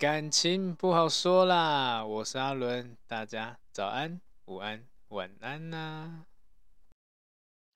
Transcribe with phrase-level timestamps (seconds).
[0.00, 6.22] 感情不好说啦，我是阿伦，大家早安、午安、晚安呐、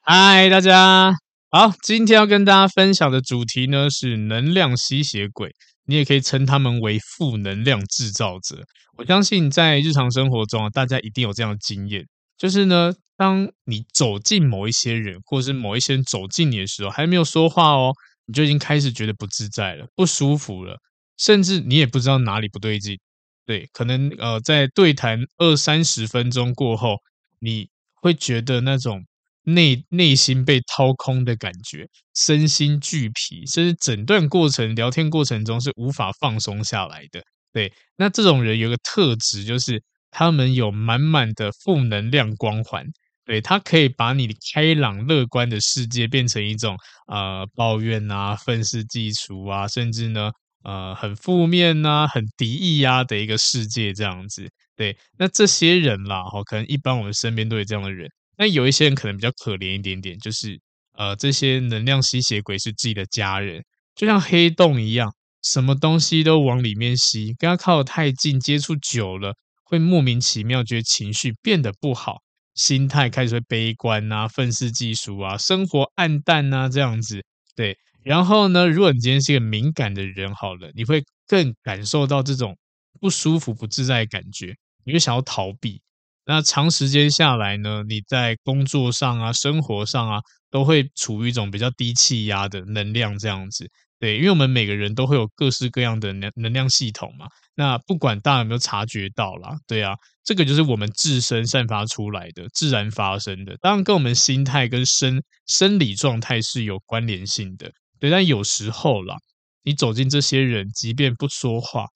[0.00, 1.12] 嗨，大家
[1.50, 8.64] 好，今天要跟大家分享的主题呢是能量吸血鬼，你也可以称他们为负能量制造者。
[8.96, 12.06] 我相信在日常生活中啊，大家一定有这样的经验，
[12.38, 17.92] 就是呢，当你走进某一些人，或是某一些人走进你的时候，还没有说话哦。
[18.26, 20.78] 你就已经开始觉得不自在了，不舒服了，
[21.16, 22.98] 甚至你也不知道哪里不对劲。
[23.46, 26.96] 对，可能呃，在对谈二三十分钟过后，
[27.40, 29.04] 你会觉得那种
[29.42, 37.22] 内内心被掏空的感觉，身心俱疲，甚至整段过程聊天过程中是无法放松下来的。
[37.52, 42.86] 对，那这种人有个特质，就是他们有满满的负能量光环。
[43.26, 50.30] 对，他可以把你的开朗乐观的世界变成一种呃抱怨啊、愤世嫉俗啊，甚至呢
[50.64, 54.50] 呃很负面呐、啊、很敌意、啊、的一个世界这样子。
[54.76, 58.08] 对，那这些人啦，哈，可能一般我们身边都有这样的人。
[58.36, 60.58] 那有一些人可能比较可怜一点点，就是
[60.98, 63.62] 呃这些能量吸血鬼是自己的家人，
[63.94, 69.34] 就像黑洞一样，什么东西都往里面吸，跟他靠得太近，接触久了，
[69.64, 72.16] 会莫名其妙觉得情绪变得不好。
[72.54, 77.24] 心态开始会悲观啊，愤世嫉俗啊，生活暗淡啊，这样子。
[77.56, 82.56] 对，然后呢，如果你今天是一个敏感的人，好了，你会更感受到这种
[83.00, 85.80] 不舒服、不自在的感觉，你会想要逃避。
[86.26, 93.68] 那长时间下来呢，你在工作上啊、生活上啊，都会处于一种比较低气压的能量，这样子。
[93.98, 97.26] 对，因为我们每个人都会有各式各样的能能量系统嘛。
[97.54, 103.56] 那不管大家有没有察觉到啦，对啊，这个就是我们自身散发出来的，自然发生的。
[103.60, 107.70] 当然跟我们心态跟生生理状态是有关联性的。
[108.04, 109.16] 对，但有时候啦，
[109.62, 111.86] 你走进这些人，即便不说话，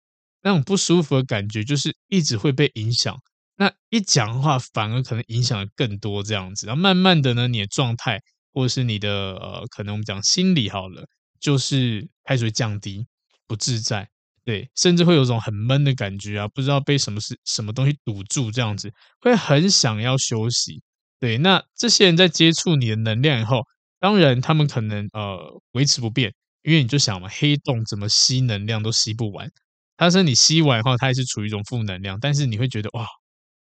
[0.42, 3.14] 那种不舒服的感觉就是一直会被影响。
[3.56, 6.66] 那一讲话，反而可能影响的更多这样子。
[6.66, 8.19] 然后慢慢的呢，你的状态
[8.54, 11.04] 或者是你的呃，可能我们讲心理好了，
[11.38, 13.04] 就是开始会降低，
[13.46, 14.08] 不自在。
[14.46, 18.90] 对，甚至会有种很闷的感觉啊，不知道被什么事、什么东西堵住，这样子
[19.20, 20.80] 会很想要休息。
[21.20, 23.66] 对，那这些人在接触你的能量以后，
[24.00, 26.32] 当然他们可能呃维持不变，
[26.62, 29.50] 因为你就想嘛，黑洞怎么吸能量都吸不完，
[29.97, 33.06] 但是你吸完后，它也是处于一种负能量，但是你会觉得哇，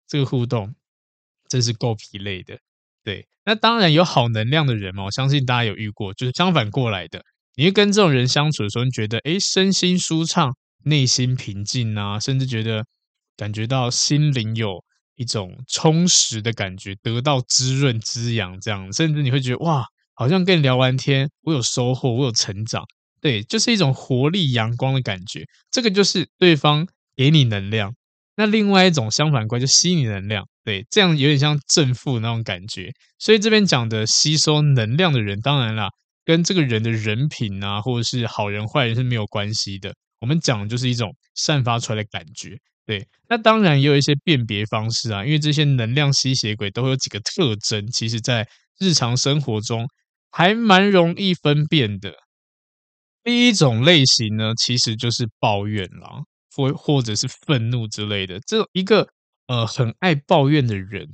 [0.09, 0.75] 这个互动
[1.49, 2.59] 真是够疲累的。
[3.05, 7.23] 对，那当然有好能量的人嘛，我相信大家有遇过，就是相反过来的。
[7.57, 12.85] 你会跟这种人相处的时候，你觉得诶身心舒畅，内心平静啊，甚至觉得
[13.37, 14.85] 感觉到心灵有
[15.17, 19.85] 一种充实的感觉，得到滋润滋养，这样，甚至你会觉得哇，
[20.19, 22.83] 好像跟你聊完天，我有收获，我有成长，
[23.21, 25.45] 对，就是一种活力阳光的感觉。
[25.71, 27.95] 这个就是对方给你能量。
[28.35, 32.91] 那另外一种相反观就吸你能量，对，这样有点像正负那种感觉。
[33.21, 35.89] 所以这边讲的吸收能量的人，当然啦。
[36.25, 39.95] 跟这个人的人品啊，或者是好人坏人是没有关系的。
[40.21, 42.59] 我们讲的就是一种散发出来的感觉。
[42.85, 48.47] 对，那当然也有一些辨别方式啊，因为这些能量吸血鬼都会有几个特征，其实在
[48.79, 49.87] 日常生活中
[50.31, 52.15] 还蛮容易分辨的。
[53.25, 56.23] 第一种类型呢，其实就是抱怨啦，
[56.55, 58.41] 或或者是愤怒之类的。
[58.47, 59.09] 这一个
[59.49, 61.07] 呃很爱抱怨的人。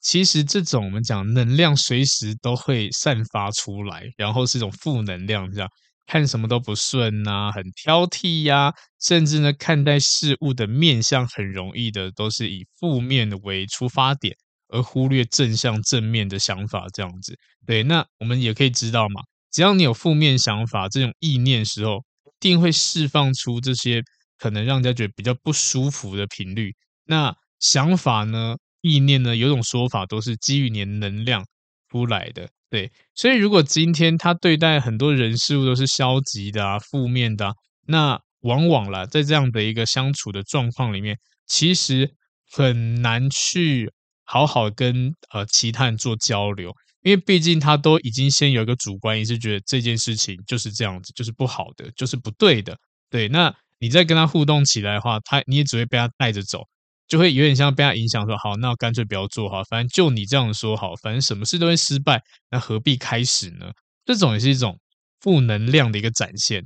[0.00, 5.68] 其实这种我们讲能量随时都会散发出来，然后是一种负能量，这样
[6.06, 14.36] 看什么都不顺呐，很挑剔呀，甚至呢看待事物的面向很容易的都是以负面的为出发点，
[14.72, 17.38] 而忽略正向正面的想法这样子。
[17.64, 19.22] 对，那我们也可以知道嘛，
[19.52, 24.02] 只要你有负面想法这种意念时候，一定会释放出这些
[24.36, 26.72] 可能让人家觉得比较不舒服的频率。
[27.04, 28.56] 那想法呢？
[28.84, 31.44] 意念呢，有种说法都是基于你的能量
[31.88, 32.90] 出来的，对。
[33.14, 37.52] 所以如果今天他对待很多人事物都是消极的啊、负面的啊，
[37.86, 41.16] 那往往啦，在这样的一个相处的状况里面，
[41.46, 42.10] 其实
[42.50, 43.92] 很难去
[44.24, 46.72] 好好跟呃其他人做交流，
[47.02, 52.76] 因为毕竟他都已经先有一个主观意识，觉得这件事情就是这样子，就是不好的，就是不对的，
[53.10, 53.28] 对。
[53.28, 56.62] 那你再跟他互动起来的话，他你也只会被他带着走。
[57.08, 63.70] 就会有点像被他影响，说好，那干脆不要做好，反正就你这样说好，反正什么事都会失败，那何必开始呢？
[64.06, 64.78] 这种也是一种
[65.20, 66.64] 负能量的一个展现。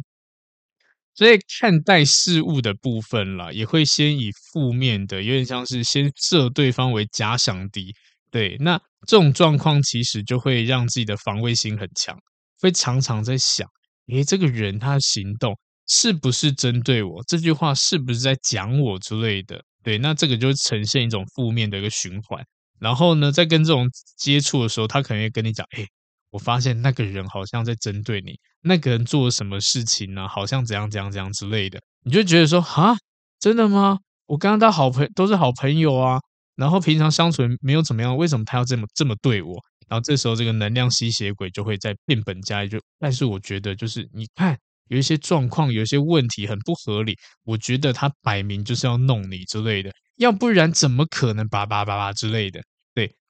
[1.16, 7.92] 所以看待事物的部分啦，也会先以负面的，有点像是先设对方为假想敌。
[8.30, 12.14] 对，那这种状况其实就会让自己的防卫心很强，
[12.60, 13.66] 会常常在想，
[14.12, 15.58] 诶，这个人他的行动
[15.88, 17.24] 是不是针对我？
[17.26, 19.62] 这句话是不是在讲我之类的？
[19.82, 22.44] 对，那这个就呈现一种负面的一个循环。
[22.78, 23.88] 然后呢，在跟这种
[24.18, 25.86] 接触的时候，他可能会跟你讲：“诶，
[26.30, 30.28] 我发现那个人好像在针对你，那个人做了什么事情呢？
[30.28, 32.96] 好像怎样怎样怎样之类的。”你就觉得说：“哈，
[33.38, 33.98] 真的吗？
[34.26, 36.18] 我刚刚当好朋都是好朋友啊，
[36.56, 39.54] 然后平常相处没有怎么样，为什么他要这么这么对我？”
[39.88, 42.68] 然后这时候，这个能量吸血鬼就会在变本加厉。
[42.68, 44.58] 就，但是我觉得，就是你看，
[44.88, 47.16] 有一些状况，有一些问题很不合理。
[47.44, 52.60] 我觉得他摆明就是要弄你之类的，要不然怎么可能叭叭叭叭之类的？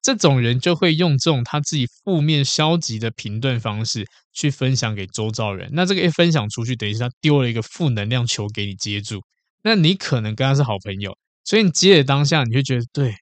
[0.06, 5.68] 这种人就会用这种他自己负面消极的评论方式去分享给周遭人。
[5.72, 9.20] 那这个一分享出去，等于是他丢了一个负能量球给你接住。
[9.64, 13.16] 那你可能跟他是好朋友，所以你接的当下，你就觉得对，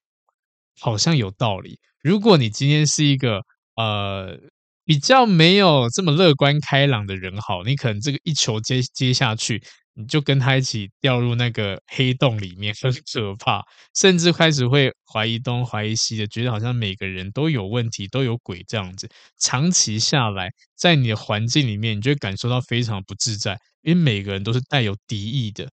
[0.78, 1.78] 好像有道理。
[2.02, 3.40] 如果你今天是一个
[3.76, 4.38] 呃
[4.84, 9.62] 比较没有这么乐观开朗的人，好，你可能这个一球接接下去，
[9.94, 13.62] 你就跟他一起掉入那个黑洞里面，很可怕，
[13.94, 19.08] 甚至开始会怀疑东怀疑西的，觉得好像每个人都有问题，都有鬼这样子。
[19.38, 25.68] 长期下来，在你的环境里面，你就会感受到非常不自在，因为每个人都是带有敌意的。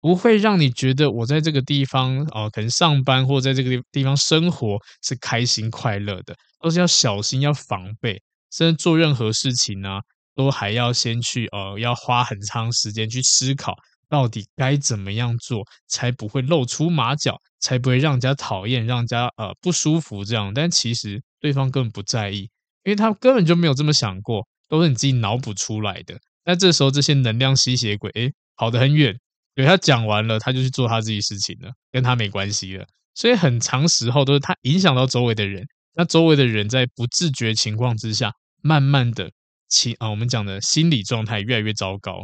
[0.00, 8.20] 不会让你觉得我在这个地方哦、可能上班或在这个地方生活是开心快乐的，都是要小心要防备，
[8.50, 10.00] 甚至做任何事情呢、
[10.34, 13.74] 都还要先去呃，要花很长时间去思考，
[14.08, 20.52] 到底该怎么样做才不会露出马脚，才不会让人家讨厌，让人家呃不舒服这样。
[20.54, 22.40] 但其实对方根本不在意，
[22.84, 26.18] 因为他根本就没有这么想过，都是你自己脑补出来的。
[26.44, 29.14] 那这时候这些能量吸血鬼，诶，跑得很远。
[29.54, 32.86] 对，他讲完了，他就去做他自己事情了，跟他没关系了。
[33.14, 35.62] 所以很长时候都是他影响到周围的人，
[35.94, 38.32] 那周围的人在不自觉情况之下，
[38.62, 39.30] 慢慢的
[39.72, 42.20] 情啊，我们讲的心理状态越来越糟糕。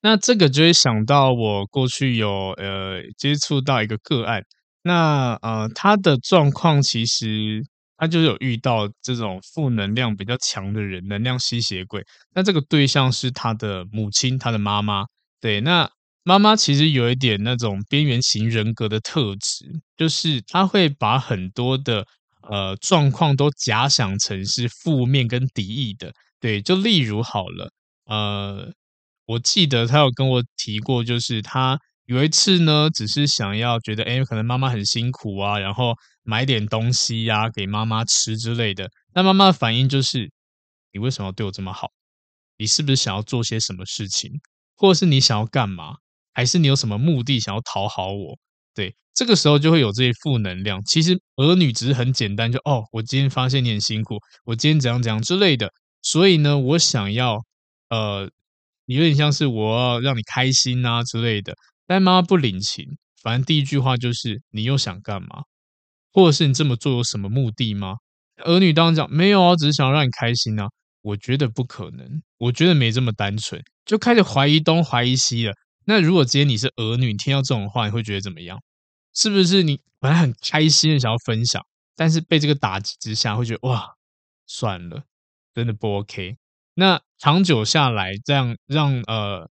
[0.00, 4.42] 那这个就会想到我过去有呃接触到一个个案，
[4.82, 7.62] 那呃他的状况其实
[7.96, 12.02] 他就有遇到这种负能量比较强的人，能量吸血鬼。
[12.34, 15.04] 那这个对象是他的母亲，他的妈妈。
[15.40, 15.90] 对，那。
[16.22, 19.64] 妈妈其实有一点那种边缘型人格的特质，
[19.96, 22.06] 就是她会把很多的
[22.42, 26.12] 呃状况都假想成是负面跟敌意的。
[26.40, 27.70] 对，就例如好了，
[28.06, 28.72] 呃，
[29.26, 38.88] 我记得她有跟我提过，就是她有一次呢，只是想要觉得，哎，可能妈妈很辛苦啊，然后买点东西呀，给妈妈吃之类的。
[39.14, 40.30] 那妈妈的反应就是，
[40.92, 41.88] 你为什么要对我这么好？
[42.56, 44.30] 你是不是想要做些什么事情，
[44.76, 45.96] 或者是你想要干嘛？
[46.32, 48.38] 还是你有什么目的想要讨好我？
[48.74, 50.82] 对，这个时候就会有这些负能量。
[50.84, 55.70] 其实儿女只是很简单，就哦，我今天发现你很辛苦，我今天怎样怎样之类的。
[56.02, 57.38] 所以呢，我想要
[57.88, 58.30] 呃，
[58.86, 61.54] 有点像是我要让你开心啊之类的。
[61.86, 62.86] 但妈妈不领情，
[63.22, 65.44] 反正第一句话就是你又想干嘛？
[66.12, 67.96] 或者是你这么做有什么目的吗？
[68.44, 70.66] 儿女当然讲没有啊，只是想要让你开心啊。
[71.02, 75.54] 我觉得不可能，我觉得没这么单纯，就开始怀疑东怀疑西了。
[75.86, 78.60] 那如果今天你是儿女，你听到这种话，你会觉得怎么样？
[79.14, 81.64] 是不是你本来很开心的想要分享，
[81.96, 83.88] 但是被这个打击之下，会觉得哇，
[84.46, 85.04] 算了，
[85.54, 86.36] 真的不 OK。
[86.74, 89.48] 那长久下来，这样让呃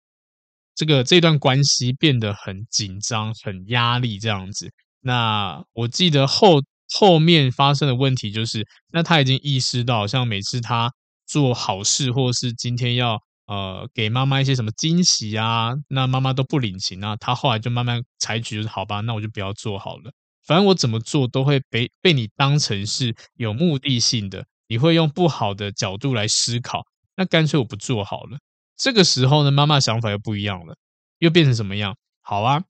[0.74, 4.70] 这个这段关系变得很紧张、很压力这样子。
[5.00, 10.92] 那我记得后后面发生的问题就是，那他已经意识到，像每次他
[11.26, 13.20] 做好事，或是今天要。
[13.46, 15.74] 呃，给妈妈一些什么惊喜啊？
[15.88, 17.14] 那妈妈都不领情啊。
[17.16, 20.10] 他后来就慢慢采取，就是好吧，那我就不要做好了。
[20.46, 26.84] 反正我怎么做都会被被你当成是有目的性的，你会用不好的角度来思考。
[27.14, 28.38] 那干脆我不做好了。
[28.76, 30.74] 这个时候呢，妈妈想法又不一样了，
[31.18, 31.96] 又变成什么样？
[32.22, 32.64] 好啊，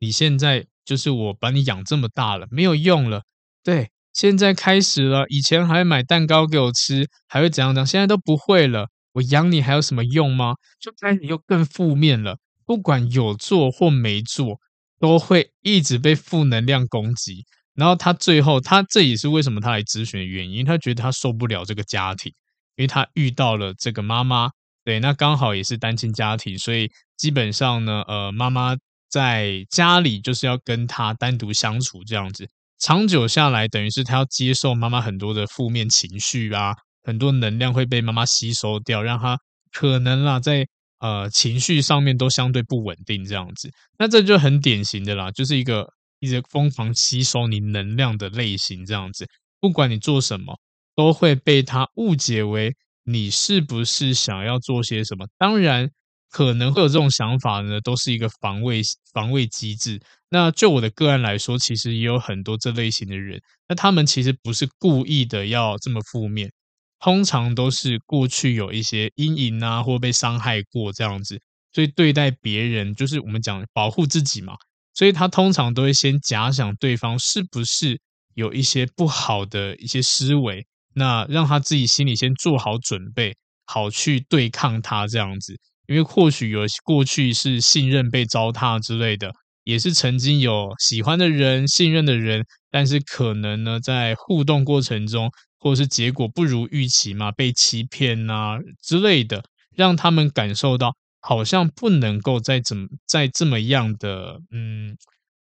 [0.00, 3.22] 你现在就是我把你养这么大了，没有用了。
[3.62, 8.88] 对，现在开始了，以前还会买蛋糕给我吃，还会怎样怎样，现在都不会了。
[9.14, 10.56] 我养你还有什么用吗？
[10.78, 12.36] 就开始又更负面了。
[12.66, 14.60] 不管有做或没做，
[15.00, 17.46] 都会一直被负能量攻击。
[17.74, 20.64] 然后他最后，他这也是为什么他来咨询的原因。
[20.64, 22.32] 他觉得他受不了这个家庭，
[22.76, 24.50] 因为他遇到了这个妈妈。
[24.84, 28.76] 对，那刚好也是单亲家庭，所以基本上呢，呃，妈妈
[29.08, 32.46] 在家里就是要跟他单独相处这样子。
[32.78, 36.74] 长久下来，等于是他要接受妈妈很多的负面情绪啊。
[37.06, 39.38] 很多能量会被妈妈吸收掉，让他
[39.70, 40.66] 可能啦，在
[41.00, 43.70] 呃情绪上面都相对不稳定这样子。
[43.98, 45.86] 那这就很典型的啦，就是一个
[46.24, 49.26] 一直疯狂吸收你能量的类型这样子。
[49.60, 50.58] 不管你做什么，
[50.96, 55.26] 都会被他误解为你是不是想要做些什么。
[55.38, 55.90] 当然，
[56.30, 60.00] 可能会有这种想法呢，都是一个防卫防卫机制。
[60.30, 66.50] 那就我的个案来说，其实也有很多这类型的人，那他们其实不是故意的要这么负面，
[66.98, 71.40] 通常都是过去有一些阴影啊，或被伤害过这样子，
[71.72, 74.54] 所以对待别人就是我们讲保护自己嘛，
[74.94, 78.00] 所以他通常都会先假想对方是不是
[78.34, 83.36] 有一些不好的一些思维，那让他自己心里先做好准备，
[83.66, 85.54] 好去对抗他这样子。
[85.86, 89.30] 因为或许有过去是信任被糟蹋之类的，
[89.64, 99.44] 也是曾经有喜欢的人、信任的人，但是可能呢，在互动过程中，或者是结果不如预期嘛，被欺骗啊之类的，
[99.76, 104.96] 让他们感受到好像不能够再怎么再这么样的嗯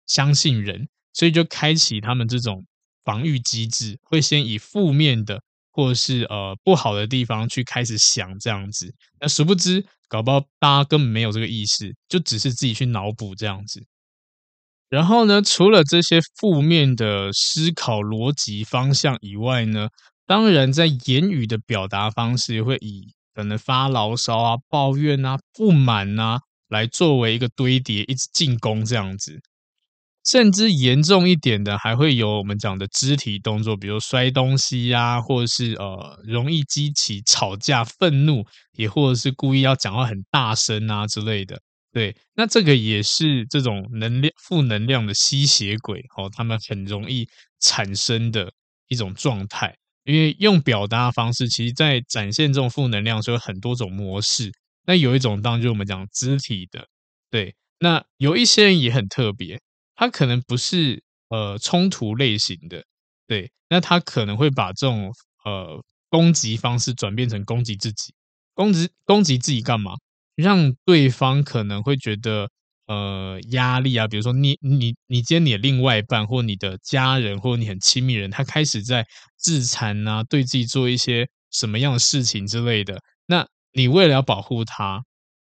[0.05, 2.63] 相信人，所以就开启他们这种
[3.03, 5.41] 防御机制，会先以负面的。
[5.75, 13.83] 或者是呃不好的地方去开始想这样子，那殊不知搞不好大家根本没有这个意识，就只是自己去脑补这样子。
[14.87, 19.89] 然后呢，除了这些负面的思考逻辑方向以外呢，
[20.27, 29.39] 当然在言语的表达方式会以可能发牢骚啊、抱怨啊、不满啊来作为一个堆叠，一直进攻这样子。
[30.25, 41.59] 甚至严重一点的，还会有我们讲的肢体动作，比如摔东西呀、啊，或者是呃容易激起吵架、愤怒，也或者是故意要讲话很大声啊之类的。
[41.91, 47.27] 对，那这个也是这种能量负能量的吸血鬼哦，他们很容易
[47.59, 48.49] 产生的
[48.87, 49.75] 一种状态。
[50.03, 54.51] 因为用表达方式，其实在展现这种负能量的时候，有很多种模式。
[54.85, 56.87] 那有一种当然就是我们讲肢体的，
[57.29, 57.55] 对。
[57.79, 59.59] 那有一些人也很特别。
[59.95, 62.83] 他可能不是呃冲突类型的，
[63.27, 65.11] 对，那他可能会把这种
[65.45, 68.13] 呃攻击方式转变成攻击自己，
[68.55, 69.93] 攻击攻击自己干嘛？
[70.35, 72.49] 让对方可能会觉得
[72.87, 79.05] 呃压力啊，比如说你你你今天你的另外一半或你的家人或你很亲密人，他开始在
[79.37, 85.03] 自残啊，对自己做一些什么样的事情之类的，那你为了要保护他，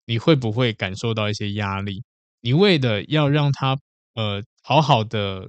[0.05, 2.03] 你会不会感受到一些压力？
[2.41, 3.77] 你为了要让他。
[4.15, 5.47] 呃，好好的，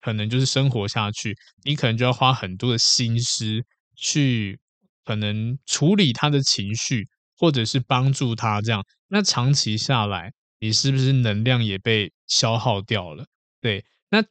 [0.00, 3.60] 可能就是生活下去，你可能就要花很多的心思
[3.96, 4.60] 去，
[5.04, 8.84] 可能处理他的情绪，或者是帮助他这样。
[9.08, 13.24] 那长期下来，你是不是能量也被消耗掉了？
[13.60, 14.24] 对，那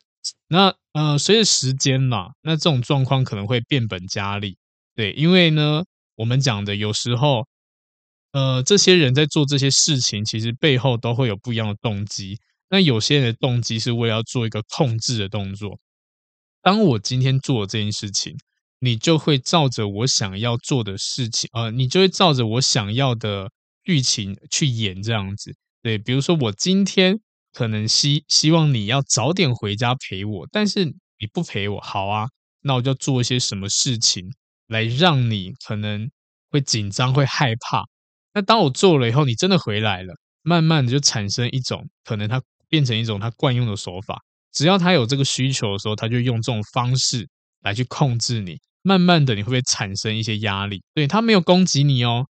[0.48, 4.58] 那呃，随着时间嘛，那这种状况可能会变本加厉。
[4.96, 5.84] 对，因为呢，
[6.16, 7.46] 我们讲的有时候，
[8.32, 12.40] 呃，这些人在做这些事情，其实背后都会有不一样的动机。
[12.70, 15.78] 那有些人的动机是为了要做一个控制的动作。
[16.62, 18.36] 当我今天做这件事情，
[18.80, 23.52] 你就会照着我想要做的事情，呃，你就会照着我想要的
[23.84, 25.56] 剧情去演这样子。
[25.86, 27.20] 对，比如说我今天
[27.54, 32.28] 可能希希望你要早点回家陪我，但是你不陪我，好啊，
[32.62, 34.26] 那我就做一些什么事情
[34.66, 36.10] 来让你可能
[36.50, 37.84] 会紧张、会害怕。
[38.34, 42.42] 那当我做了以后，你真的回来了，慢慢的就产生一种可能它。
[42.68, 44.20] 变成一种他惯用的手法，
[44.52, 47.30] 只要他有这个需求的时候，他就用这种方式
[47.62, 48.58] 来去控制你。
[48.82, 50.82] 慢慢的，你会不会产生一些压力？
[50.96, 52.26] 对，他没有攻击你哦，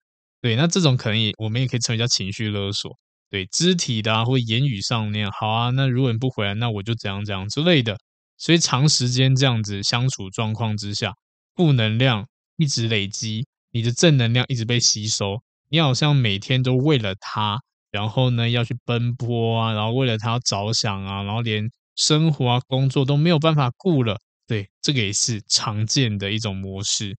[0.42, 2.98] 对，那这种可能也我们也可以称为叫情绪勒索，
[3.32, 5.32] 对，肢体的啊或言语上那样。
[5.32, 7.98] 好啊，那如果你不回来，那我就怎样怎样之类的。
[8.38, 11.14] 所以长时间这样子相处状况之下，
[11.56, 17.60] 负能量一直累积，你的正能量一直被吸收，你好像每天都为了他。
[17.90, 24.18] 然后呢，要去奔波啊，然后为了他要着想啊，然后连生活啊、工作都没有办法顾了。
[24.48, 27.16] 对，这个也是常见的一种模式。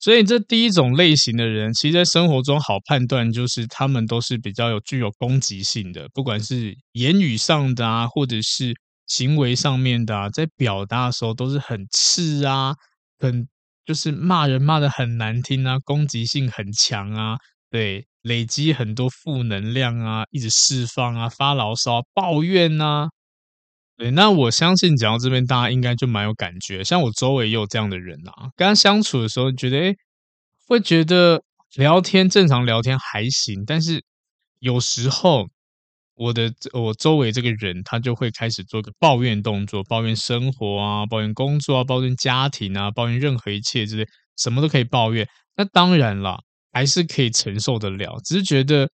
[0.00, 8.74] 所以这第一种类型的人，其实在生活中好判断，就是他们都是比较有具有攻击性的，不管是言语上的啊，或者是
[9.06, 12.74] 行为上面的啊，在表达的时候都是很刺啊，
[13.18, 13.46] 很
[13.84, 17.36] 就是骂人骂得很难听啊，攻击性很强啊。
[17.70, 23.08] 对，累积很多负能量啊，一直释放啊，发牢骚、抱怨、啊。
[24.00, 26.82] 对，那我相信讲到这边，大家应该就蛮有感觉。
[26.82, 29.94] 像我周围也有这样的人啊，跟他相处的时候，觉得诶，
[30.66, 31.42] 会觉得
[31.76, 34.02] 聊天正常聊天还行，但是
[34.58, 35.46] 有时候
[36.14, 44.06] 我的我周围这个人，他就会开始做个抱怨动作，抱怨生活啊，抱怨工作啊，抱怨家庭啊，抱怨任何一切之类，
[44.38, 45.28] 什么都可以抱怨。
[45.56, 46.40] 那当然了。
[46.72, 48.88] 还是可以承受得了，只是觉得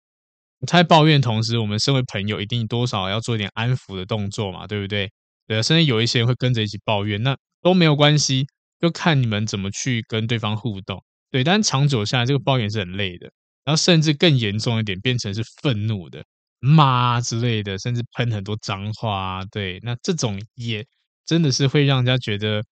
[0.65, 1.21] 在抱怨。
[1.21, 5.11] 同时，我们身为朋友，一定多少要做一点安抚的动作嘛，对不对？
[5.47, 8.45] 对，甚至有一些人会跟着一起抱怨，那都没有关系，
[8.79, 11.03] 就看你们怎么去跟对方互动。
[11.31, 13.31] 对，但长久下来，这个抱怨是很累的。
[13.63, 16.23] 然后甚至更严重一点，变成是愤怒的
[16.59, 19.43] 骂之类的，甚至喷很多脏话。
[19.51, 20.85] 对，那这种也
[21.25, 22.63] 真的是会让人家觉得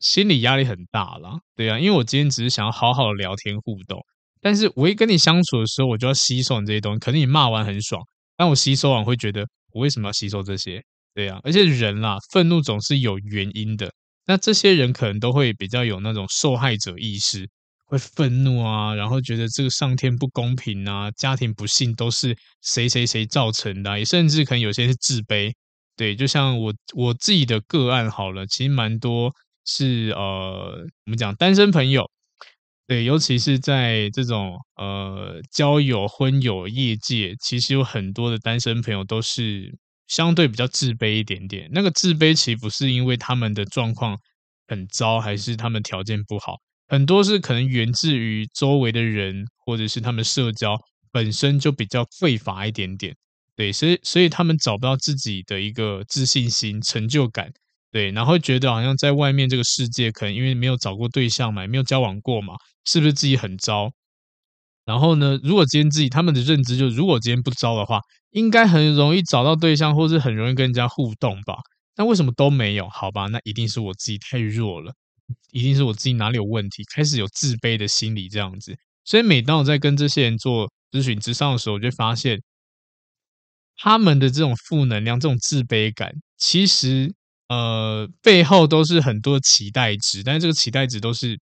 [0.00, 1.38] 心理压力很大啦。
[1.56, 4.04] 对啊，因为我今天只是想要好好聊天互动，
[4.40, 6.98] 但是我一跟你相处的时候，我就要吸收你这些东西。
[6.98, 8.02] 可能你骂完很爽，
[8.36, 10.82] 但我吸收完会觉得，我为什么要吸收这些？
[11.14, 13.90] 对啊，而且人啦，愤怒总是有原因的。
[14.26, 17.48] 那这些人可能都会比较有那种受害者意识，
[17.86, 25.52] 会愤怒啊，然后觉得这个上天不公平啊，家庭不幸都是谁谁谁造成的，也甚至可能有些是自卑。
[25.96, 29.32] 对，就像我我自己的个案好了，其实蛮多
[29.64, 32.08] 是呃，我们讲单身朋友，
[32.88, 39.78] 对，尤其是在这种呃交友、婚友业界，其实有很多的单身朋友都是。
[40.08, 44.18] 相对比较自卑一点点，那个自卑其实不是因为他们的状况
[44.66, 50.78] 很糟，还是他们条件不好，很多是可能源自于周围的人，或者是他们社交
[51.12, 53.14] 本身就比较匮乏一点点，
[53.54, 57.52] 对，所以所以他们找不到自己的一个自信心、成就感，
[57.90, 62.54] 对，然后觉得好像在外面这个世界，可能因为没有找过对象嘛，也没有交往过嘛，
[62.84, 63.90] 是不是自己很糟？
[64.84, 71.56] 然后呢，如果今天自己他们的认知就是，如果今天不招的话，应该很容易找到对象，或是很容易跟人家互动吧？
[71.96, 72.88] 那为什么都没有？
[72.90, 74.92] 好吧，那一定是我自己太弱了，
[75.52, 78.76] 一定是我自己哪里有问题，开始有自卑的心理这样子。
[79.04, 82.40] 所以每当我在跟这些人做咨询、之上的时候，我就发现
[83.76, 87.14] 他们的这种负能量、这种自卑感，其实
[87.48, 91.38] 呃背后都是很多期待值，但是这个期待值都是。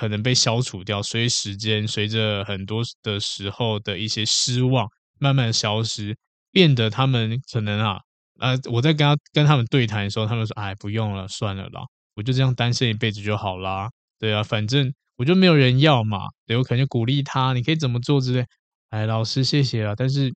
[0.00, 4.86] 可能被消除掉，随时间，随着很多的时候的一些失望
[5.18, 6.16] 慢慢消失，
[6.52, 7.98] 变得他们可能啊，
[8.38, 11.82] 呃，我在跟他跟他们对谈的时候，他们说：“哎，不用了，算了啦，
[12.14, 16.28] 我就这样单身一辈子就好啦。”对啊，反正我就没有人要嘛。
[16.46, 18.46] 对，我可能就鼓励他，你可以怎么做之类。
[18.90, 20.32] 哎，老师谢谢啊，但是。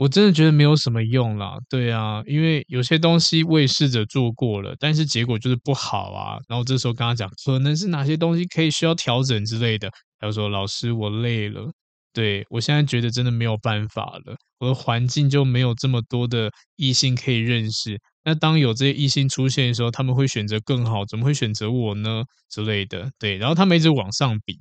[0.00, 6.38] 我真的觉得没有什么用啦，对啊，因为有些东西我也试着做过了，但是结果就是不好啊。
[6.48, 11.70] 然后这时候跟他讲，可能是哪些东西可以需要调整之类的，他说：“老师，我累了，
[12.14, 18.00] 对，我现在觉得真的没有办法了，我的环境就没有这么多的异性可以认识。
[18.24, 22.24] 那当有这些异性出现的时候，他们会选择更好，怎么会选择我呢？
[22.48, 23.36] 之类的，对。
[23.36, 24.58] 然后他们一直往上比。”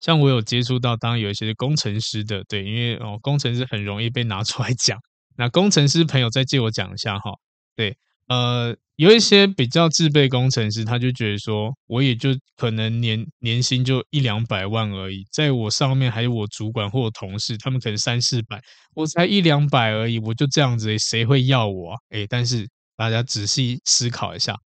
[0.00, 4.98] 像我有接触到，当然有一些工程师的，对，因为哦，工程师很容易被拿出来 讲。
[5.36, 7.30] 那工程师朋友再借我讲一下哈，
[7.76, 18.60] 对，呃，有一些比较自备工程师，他就觉得说，我也就可能年年薪就一两百万而已，在我上面还有我主管或我同事，他们可能三四百，
[18.94, 21.96] 我才一两百而已，我就这样子，谁会要我啊？
[22.10, 24.56] 诶，但是大家仔细思考一下，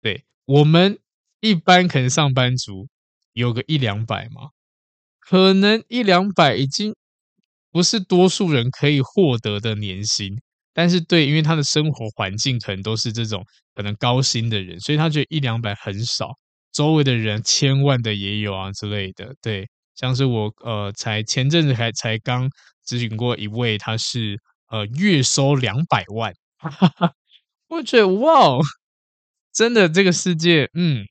[0.00, 0.96] 对，我们
[1.40, 2.88] 一般可能上班族
[3.32, 4.50] 有个一两百嘛？
[5.30, 6.92] 可能一两百已经
[7.70, 10.36] 不是多数人可以获得的年薪，
[10.74, 13.44] 但是对，因为他的生活环境可能都是这种
[13.76, 16.30] 可能高薪的人，所以他觉得一两百很少。
[16.72, 22.50] 周围的人千万的也有啊之类的，对，像是我呃，才前阵子还才刚
[22.84, 24.36] 咨询过一位，他是
[24.68, 26.32] 呃月收两百万，
[27.68, 28.58] 我觉得哇，
[29.52, 31.04] 真的这个世界，嗯，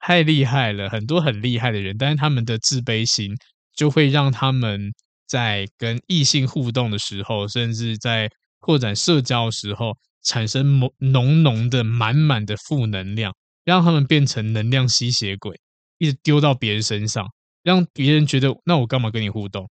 [0.00, 0.22] 太。
[0.22, 3.34] 厉害了，很多很厉害的人，但是他们的自卑心
[3.74, 4.92] 就会让他们
[5.26, 13.34] 在跟异性互动的时候，甚至在扩展社交的时候，产生浓浓浓的、满满的负能量，
[13.64, 15.58] 让他们变成能量吸血鬼，
[15.98, 17.26] 一直丢到别人身上，
[17.62, 19.68] 让别人觉得那我干嘛跟你互动？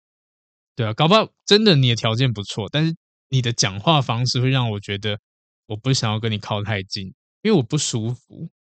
[0.77, 2.95] 对啊，搞不好真的你的条件不错，但是
[3.31, 5.19] 你的讲话方式会让我觉得
[5.67, 7.07] 我不想要跟你靠太近，
[7.43, 8.51] 因为我不舒服。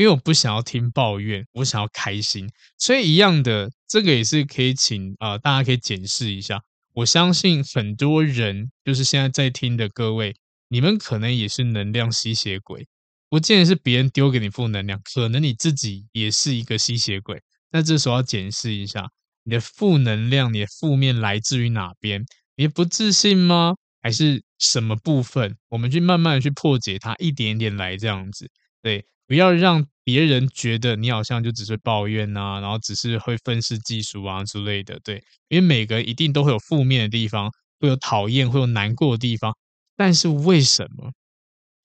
[0.00, 6.58] 因为我不想要听抱怨，我想要开心，所以一样的，这个也是可以请啊、大家可以检视一下。
[6.94, 10.34] 我相信很多人，就是现在在听的各位，
[10.70, 12.88] 你们可能也是能量吸血鬼，
[13.28, 17.38] 不见得是别人丢给你负能量，可能你自己也是一个吸血鬼。
[17.70, 19.06] 那这时候要检视一下，
[19.44, 22.24] 你的负能量，你的负面来自于哪边？
[22.56, 23.74] 你不自信吗？
[24.00, 25.58] 还是什么部分？
[25.68, 29.04] 我们去慢慢的去破解它，一点一点来，这样子，对。
[29.30, 34.98] 不要让别人觉得你好像就只是抱怨啊，然后只是会愤世嫉俗啊之类的。
[35.04, 39.56] 对，因为每个一定都会有负面的地方，会有讨厌，会有难过的地方。
[39.96, 41.12] 但是为什么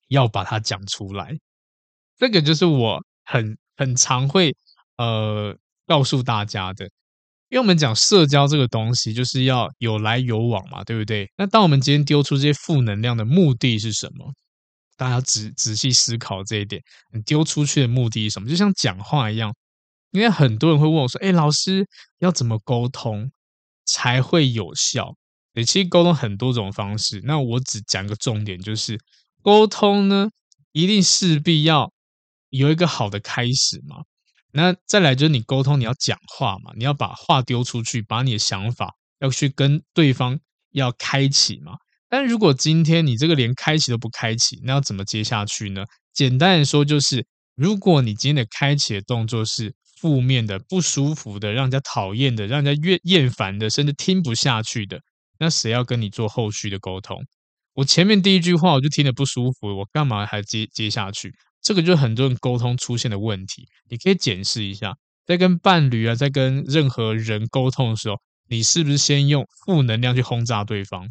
[0.08, 1.38] 要把它讲出来？
[2.18, 4.56] 这个就是我很很常会
[4.98, 5.56] 呃
[5.86, 6.86] 告诉大家的。
[7.50, 11.30] 因为我们讲社交这个东西，就是要有来有往嘛，对不对？
[11.38, 14.34] 那当我们今天丢出这些负能量的目的是什么？
[14.96, 16.82] 大家仔仔细思考这一点，
[17.12, 18.50] 你丢出去的目的是什么？
[18.50, 19.54] 就像讲话一样，
[20.12, 21.88] 因为很多人会问我说：“哎，老师
[22.20, 23.32] 要怎么沟通？”
[23.88, 25.16] 才会有效。
[25.54, 29.00] 对，其实沟通很多种方式，那我只讲个重点，就是
[29.44, 30.32] 沟通呢，
[30.72, 31.94] 一定势必要
[32.50, 33.98] 有一个好的开始嘛。
[34.54, 40.40] 那再来就是你沟通，你要讲话嘛，你要把话丢出去，把你的想法要去跟对方
[40.72, 41.74] 要开启嘛。
[42.18, 45.84] 但如果今天你这个连开启都不开启，那要怎么接下去呢？
[46.14, 47.26] 简单的说，就是
[47.56, 54.98] 如果你今天的开启的动作是负面的、不舒服的、让人家讨厌的、让人家厌厌烦的，甚至听不下去的。
[55.40, 57.22] 那谁要跟你做后续的沟通？
[57.74, 61.34] 我前面第一句话我就听得不舒服，我干嘛还接接下去？
[61.62, 63.68] 这个就是很多人沟通出现的问题。
[63.90, 68.16] 你可以检视一下，在跟伴侣啊，在跟任何人沟通的时候，
[68.48, 71.10] 你是不是先用负能量去轰炸对方？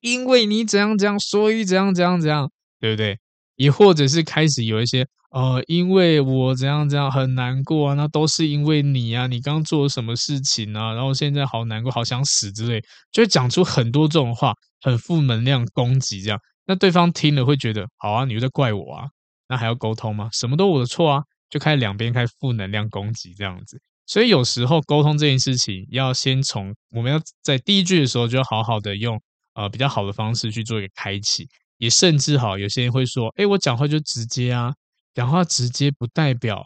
[0.00, 3.18] 因为你怎样怎样，所以怎样怎样怎样，对不对？
[3.56, 5.06] 也或者是开始有一些。
[5.32, 12.82] 呃，因为我怎样怎样很难过啊，那都是因为你啊，你刚做了什么事情啊，然后现在好难过，好想死之类，
[13.12, 19.04] 就会讲出很多这种话，很负能量攻击这样，那对方听了会觉得，好啊，你又在怪我啊，
[19.46, 20.28] 那还要沟通吗？
[20.32, 29.16] 什么都我的错啊，就开始两边开始负能量攻击这样子，所以有时候沟通这件事情，要先从我们要在第一句的时候就好好的用
[29.54, 34.72] 呃比较好的方式去做一个开启，也甚至好，有些人会说，诶，我讲话就直接啊。
[35.12, 36.64] 讲话直接不代表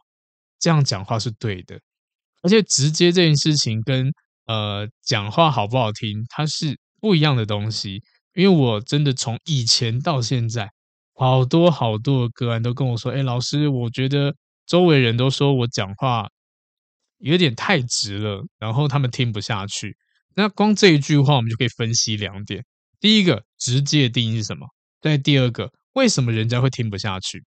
[0.60, 1.80] 这样讲话是对的，
[2.42, 4.12] 而且直接这件事情跟
[4.46, 8.02] 呃讲话好不好听，它是不一样的东西。
[8.34, 10.68] 因为我真的从以前到现在，
[11.14, 14.34] 好多好多的个案都跟我说：“哎，老师，我觉得
[14.66, 16.28] 周围人都说我讲话
[17.18, 19.96] 有点太直了，然后他们听不下去。”
[20.36, 22.62] 那光这一句话，我们就可以分析两点：
[23.04, 24.66] 第一个，直接的定义是什么？
[25.02, 27.44] 再第二个，为什么人家会听不下去？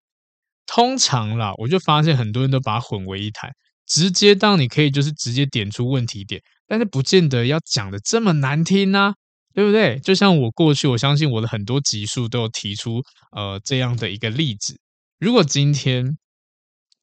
[0.66, 3.50] 通常啦，我就发现很多人都把它混为一谈。
[3.84, 9.12] 直接当你可以就是直接点出问题点，但是不见得要讲的这么难听啊，
[9.52, 9.98] 对不对？
[9.98, 14.78] 就像我过去，我相信我的很多集数都有提出呃这样的一个例子。
[15.18, 16.16] 如果今天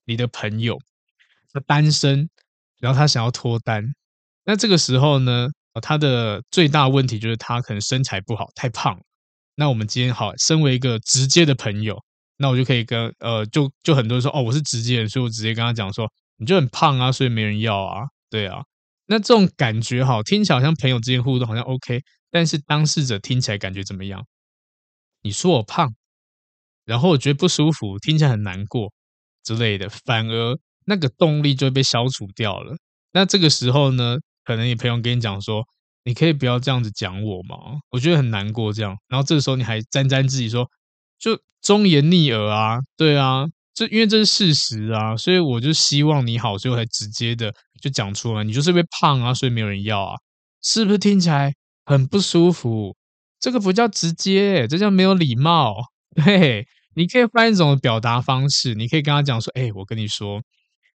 [0.06, 0.80] 你的朋友
[1.52, 2.30] 他单身，
[2.80, 3.84] 然后他想要脱单，
[4.46, 5.50] 那这个时候呢，
[5.82, 9.00] 他的最大问题就是他可能身材不好，太胖。
[9.56, 12.02] 那我们今天好，身为一个直接的朋友。
[12.38, 18.62] 那我就可以跟呃，就就很多人说哦，我是直接人，所以我直接跟他讲说，你就很胖啊，所以没人要啊，对啊。
[19.06, 24.26] 那这种感觉好，听起来好像朋友之间互动好像 OK，但是当事者听起来感觉怎么样？
[25.22, 25.96] 你说我胖，
[26.84, 28.92] 然后我觉得不舒服，听起来很难过
[29.42, 32.76] 之类的，反而那个动力就会被消除掉了。
[33.14, 35.66] 那这个时候呢，可能你朋友跟你讲说，
[36.06, 37.58] 你可以不要这样子讲我吗？
[37.90, 38.96] 我觉得很难过这样。
[39.10, 40.70] 然后这个时候你还沾沾自喜说。
[41.18, 50.16] 就忠言逆耳啊，对啊，这因为这是事实啊，所以我就希望你好，所以我才直接的就讲出来，你就是因为胖啊，所以没有人要啊，
[50.62, 51.54] 是不是听起来
[51.86, 52.96] 很不舒服？
[53.40, 55.74] 这个不叫直接，这叫没有礼貌。
[56.16, 60.42] 对，你可以换一种表达方式，你可以跟他讲说，哎，我跟你说，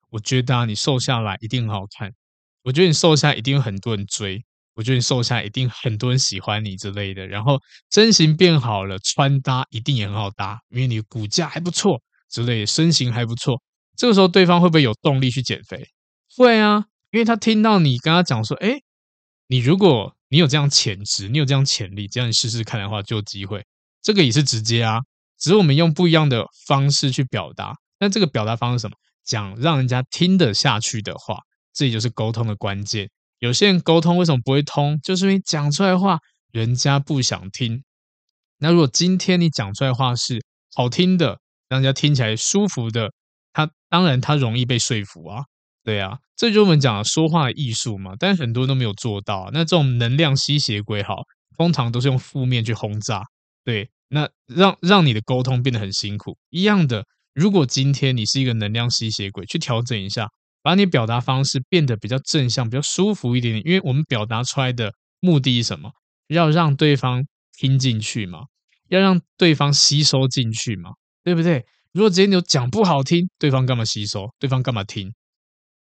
[0.09, 2.11] 我觉得啊，你瘦下来一定很好看，
[2.63, 4.43] 我觉得你瘦下一定有很多人追。
[4.75, 7.59] 我觉得你瘦下一定很多人喜欢你之类的，然后
[7.91, 13.61] 身形变好了，穿搭一定也很好搭，因为你骨架还不错之类的，身形还不错。
[13.97, 15.85] 这个时候对方会不会有动力去减肥？
[16.37, 18.81] 会啊，因为他听到你跟他讲说，诶，
[19.47, 23.65] 你如果你有这样潜质，你有这样潜力，这样你试试看的话就有机会。
[24.01, 25.01] 这个也是直接啊，
[25.37, 27.75] 只是我们用不一样的方式去表达。
[27.99, 28.95] 那这个表达方式什么？
[29.25, 31.39] 讲让人家听得下去的话，
[31.79, 33.09] 这就是沟通的关键。
[33.39, 34.99] 有些人沟通为什么不会通？
[35.01, 36.19] 就是因为讲出来的话，
[36.51, 37.81] 人家不想听。
[38.57, 40.43] 那如果今天你讲出来的话是
[40.75, 41.39] 好听的，
[41.69, 43.13] 让人家听起来舒服的，
[43.53, 45.45] 他当然他容易被说服啊。
[45.81, 48.11] 对啊，这就是我们讲的说话的艺术嘛。
[48.19, 49.49] 但很多人都没有做到。
[49.53, 51.23] 那这种能量吸血鬼，好，
[51.57, 53.23] 通常都是用负面去轰炸。
[53.63, 56.37] 对，那让让你的沟通变得很辛苦。
[56.49, 60.27] 一样的，如果今天你是一个能量吸血鬼，去调整一下。
[60.69, 65.89] 把你表达方式变得比较正向、比较舒服一点点，因为我们表达出来的目的是什么？
[66.27, 67.25] 要让对方
[67.57, 68.41] 听进去嘛，
[68.89, 70.91] 要让对方吸收进去嘛，
[71.23, 71.65] 对不对？
[71.91, 74.27] 如果直接你讲不好听，对方干嘛吸收？
[74.37, 75.11] 对方干嘛听？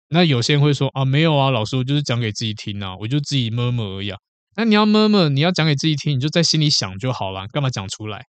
[0.09, 4.19] 那有些人会说啊，没有啊，老师，我就是讲给自己听啊，我就自己摸摸而已啊。
[4.55, 8.25] 那你要摸摸，你要讲给自己听，你就在心里想就好了，干嘛讲出来？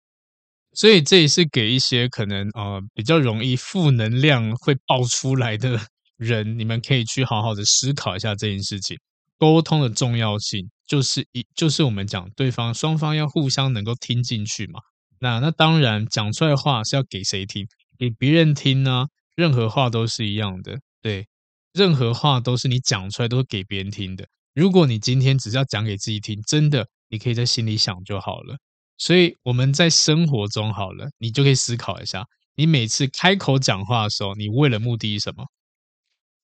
[0.76, 5.82] 所以这也是给一些可能呃比较容易负能量会爆出来的。
[6.24, 8.98] 人，你们可以去好好的思考一下这件事情。
[9.38, 14.80] 沟通的重要性就是一，就是我们讲对方双方要互相能够听进去嘛。
[15.20, 17.66] 那那当然讲出来的话是要给谁听？
[17.98, 19.08] 给别人听呢？
[19.36, 21.28] 任何话都是一样的，对，
[21.74, 24.26] 任何话都是你讲出来都是给别人听的。
[24.54, 28.56] 如果你今天只是要讲给自己听，真的，你可以在心里想就好了。
[28.98, 32.24] 所以我们在生活中好了，你就可以思考一下，
[32.56, 35.44] 你每次开口讲话的时候，你为了目的是什么？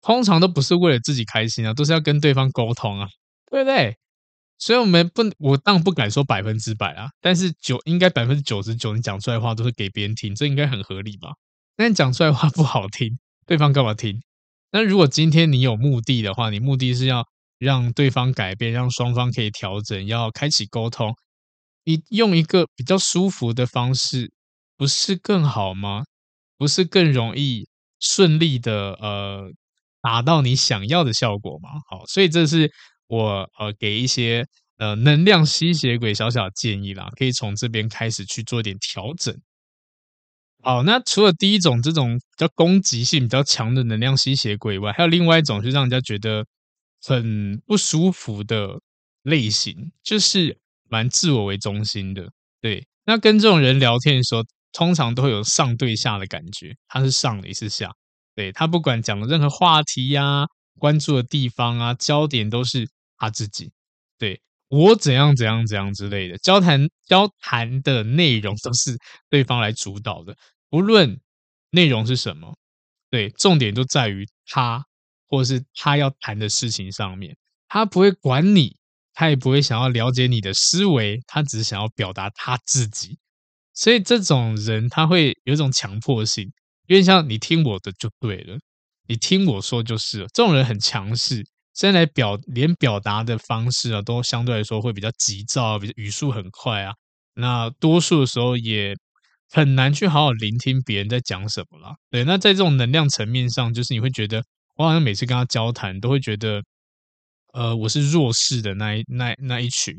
[0.02, 3.08] 通常都不是为了自己开心啊，都是要跟对方沟通啊，
[3.50, 3.98] 对不对？
[4.58, 11.30] 所以我们不，我当然不敢说百分之百啊，但是九应该百分之九十九，你讲出来的话都是给别人听，这应该很合理吧？
[11.78, 14.22] 但你讲出来的话不好听，对方干嘛听？
[14.72, 17.26] 那如果今天你有目的的话，你目的是要
[17.58, 21.16] 让对方改变，让双方可以调整，要开启沟通，
[21.86, 24.32] 你用一个比较舒服的方式，
[24.78, 26.04] 不是更好吗？
[26.58, 27.68] 不是更容易
[28.02, 29.50] 顺利的呃
[30.02, 31.70] 达到你想要的效果吗？
[31.90, 32.72] 好，所以这是。
[33.12, 34.46] 我呃给一些
[34.78, 39.36] 呃能量吸血鬼小小的建议啦，可以从这边开始去做一点调整。
[40.62, 46.46] 好，那除了第一种这种比较攻击性比较强的能量吸血鬼以外，还有另外一种是让人家觉得
[47.02, 48.80] 很不舒服的
[49.24, 52.30] 类型，就是蛮自我为中心的。
[52.62, 57.92] 对，那跟这种人聊天的时候，通常都会有上对下的感觉，他是上，你是下。
[58.40, 60.48] 对，他不管讲的任何话题呀、
[60.78, 62.88] 关注的地方啊，焦点都是。
[63.22, 63.70] 他自己，
[64.18, 68.98] 对，我怎样怎样怎样之类的交谈，交谈的内容都是
[69.30, 70.38] 对方来主导的，
[70.70, 71.20] 不论
[71.72, 72.56] 内容是什么，
[73.10, 74.86] 对，重点都在于他
[75.28, 77.36] 或是他要谈的事情上面，
[77.68, 78.78] 他不会管你，
[79.14, 83.18] 他也不会想要了解你的思维，他只是想要表达他自己，
[83.74, 86.50] 所以这种人他会有一种强迫性，
[86.90, 88.58] 因为像你听我的就对了，
[89.08, 91.46] 你听我说就是了，这种人很强势。
[91.76, 96.92] 现在来表连表达的方式啊，都相对来说会比较急躁，比较语速很快啊。
[97.36, 98.96] 那多数的时候也
[99.52, 101.96] 很难去好好聆听别人在讲什么啦。
[102.10, 104.44] 对，那在这种能量层面上，就是你会觉得，
[104.76, 106.64] 我好像每次跟他交谈，都会觉得，
[107.54, 109.96] 呃，我是弱势的那一那那一群。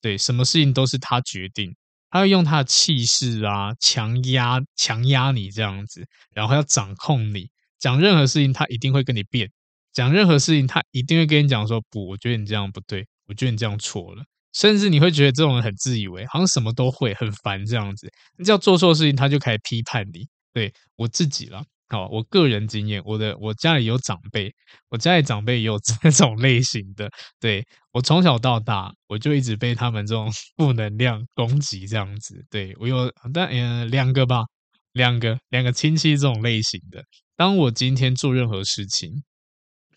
[0.00, 1.72] 对，什么事情都是他决定，
[2.12, 7.48] 他会用他的气势啊，强压强压你这样子，然后要掌控你，
[7.78, 9.50] 讲任何事情他一定会跟你辩。
[9.92, 18.10] 讲任何事情，他一定会跟你讲说不，我觉得你这样不对，我觉得你这样错了，甚至你会觉得这种人很自以为，好像什么都会，很烦这样子。
[18.36, 20.28] 你只要做错事情，他就开始批判你。
[20.52, 24.50] 对，我自己了，好，我个人经验，我的我家里有长辈，
[24.88, 27.10] 我家里长辈也有 这种类型的。
[27.38, 32.42] 对，我从小到大，我就一直被他们这种 负能量攻击这样子。
[32.48, 34.42] 对，我有，但嗯、呃，两个吧，
[34.92, 37.04] 两个两个亲戚这种类型的。
[37.36, 39.22] 当我今天做任何事情，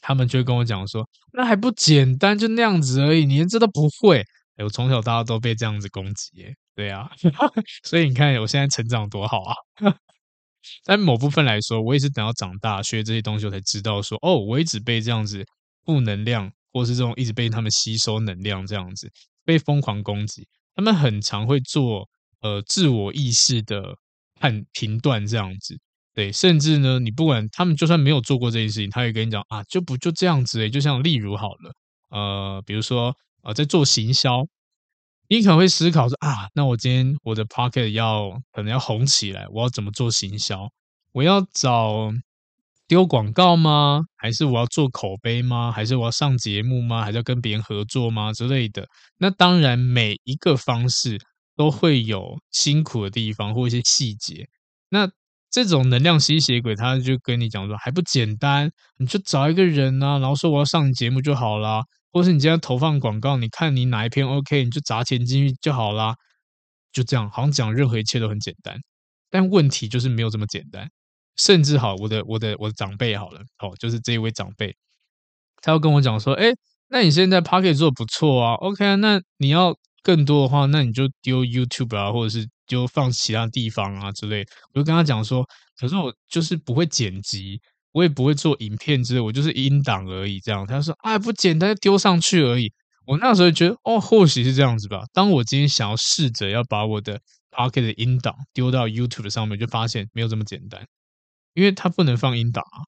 [0.01, 4.21] 他们就会跟我讲说：“那还不简单，就那样子而已，你连这都不会。”，
[4.61, 7.09] 我从小到大都被这样子攻击，耶，对啊，
[7.85, 9.55] 所以你看我现在成长多好啊！
[10.85, 15.45] 但某部分来说，我也是等到长大学这些东西，我才知道说：“哦，我一直被这样子
[15.85, 19.09] 负能量，或是这种一直被他们吸收能量这样子
[19.43, 20.47] 被疯狂攻击。
[20.75, 22.07] 他们很常会做
[22.41, 23.95] 呃自我意识的
[24.39, 25.77] 判评断这样子。”
[26.15, 31.73] 对，甚至呢，你不管他们就算没有做过这件事情，他也跟你讲啊，就不就这样子诶，就像例如好了，
[32.09, 34.45] 呃，比如说呃，在做行销，
[35.27, 40.69] 你可能会思考说啊，那我今天我的 pocket 要可能要红起来，我要怎么做行销？
[41.13, 42.11] 我要找
[42.87, 44.01] 丢广告吗？
[44.15, 45.71] 还是我要做口碑吗？
[45.71, 47.03] 还是我要上节目吗？
[47.03, 48.31] 还是要跟别人合作吗？
[48.33, 48.87] 之类的。
[49.17, 51.19] 那当然，每一个方式
[51.55, 54.47] 都会有辛苦的地方或一些细节。
[54.89, 55.09] 那
[55.49, 61.81] 这种能量吸血鬼，他就跟你讲说还不简单，你就找一个人啊，然后说我要上节目就好啦，
[62.15, 66.15] 或是你今天投放广告，你看你哪一篇 OK，你就砸钱进去就好啦，
[66.93, 68.79] 就这样，好像讲任何一切都很简单，
[69.29, 70.89] 但问题就是没有这么简单，
[71.35, 74.73] 甚至好，我的我的我的长辈好了，哦，就是这一位长辈，
[75.61, 76.53] 他要跟我讲说，哎，
[76.87, 82.47] 那你现在 Pocket 做的不错啊，OK，那你要更多的话，那你就丢 YouTube 啊，或者是。
[82.67, 85.47] 丢放其他地方啊之类，我就跟他讲说，
[85.79, 87.61] 可是我就是不会剪辑，
[87.95, 90.37] 我也不会做影片之类，我就是音档而已。
[90.41, 92.73] 这样，他说啊，不简单，就丢上去而已。
[93.05, 95.03] 我那时候觉得，哦，或许是这样子吧。
[95.13, 100.85] 当我今天想要试着要把我的 Podcast 的音档丢到 YouTube 上面，就发现没有这么简单，
[101.53, 102.83] 因为它不能放音档啊，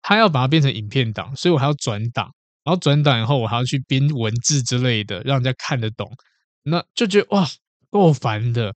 [0.00, 2.32] 它要把它变成影片档，所以我还要转档，
[2.62, 6.08] 然后转档以后我还要去编文字之类的，让人家看得懂，
[6.62, 7.44] 那就觉得哇，
[7.90, 8.72] 够烦的。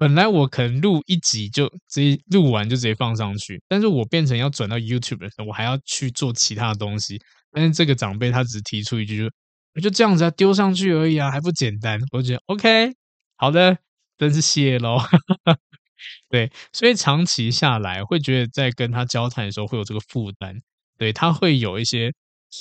[0.00, 7.20] 本来我可能录一集就直接录完就直接放上去，但是我变成要转到 YouTube 的时候，我还要去做其他的东西。
[7.52, 9.30] 但是这个长辈他只提出一句，就
[9.74, 12.00] 我就这样子啊，丢上去而已啊，还不简单？
[12.12, 12.94] 我就觉得 OK，
[13.36, 13.76] 好的，
[14.16, 14.96] 真是谢喽。
[16.30, 20.58] 对，所以长期下来会觉得在跟他交谈的时候会有这个负担，
[20.96, 22.10] 对，他会有一些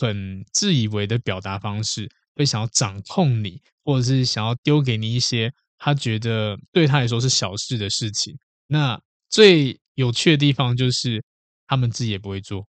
[0.02, 8.38] 很自以为的表达方式，会想要掌控你，或者是想要丢给你一些他觉得对他来说是小事的事情。
[8.68, 11.24] 那最有趣的地方就是
[11.66, 12.68] 他们自己也不会做，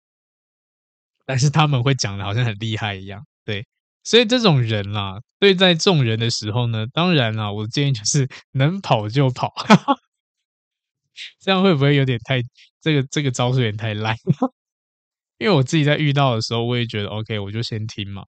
[1.27, 3.23] 但是他们会讲的好像很厉害一样。
[3.45, 3.67] 对，
[4.05, 9.53] 所以这种人啦，对在众人的时候呢，当然啦，我的建议就是能跑就跑。
[11.41, 12.41] 这样会不会有点太
[12.81, 14.17] 这个这个招数有点太烂？
[15.39, 18.25] 因为我自己在遇到的时候，我也觉得 OK，我就先听嘛，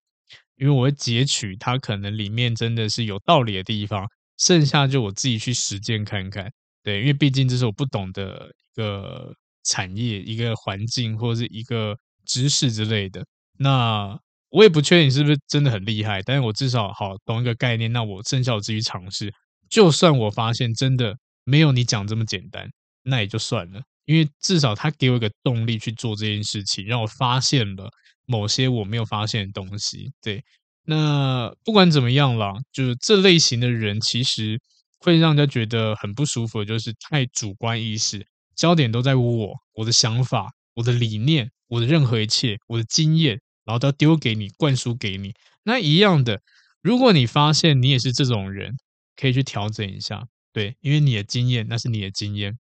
[0.57, 4.07] 因为我会截取它可能里面真的是有道理的地方，
[4.38, 6.51] 剩下就我自己去实践看看。
[6.83, 9.33] 对，因为毕竟这是我不懂的一个
[9.64, 13.25] 产业、一个环境或者是一个知识之类的。
[13.59, 14.18] 那
[14.51, 17.92] 我也不确定是不是真的很厉害，但是我至少好懂一个概念。
[17.92, 19.33] 那我剩下我自己尝试，
[19.71, 22.68] 就算我发现真的没有你讲这么简单。
[23.05, 27.88] 那也就算了，因为至少他给我一个动力去做这件事情，让我发现了
[28.27, 30.12] 某些我没有发现的东西。
[30.21, 30.42] 对，
[30.85, 34.61] 那不管怎么样啦，就是这类型的人其实
[34.99, 45.33] 会让人家觉得很不舒服，就是太主观意识，焦点都在我、我的想法、我的理念、我的任何一切、我的经验，然后都要丢给你、灌输给你。
[45.64, 46.40] 那一样的，
[46.83, 48.75] 如果你发现你也是这种人，
[49.16, 50.25] 可以去调整一下。
[50.53, 52.59] 对，因为你的经验，那是你的经验。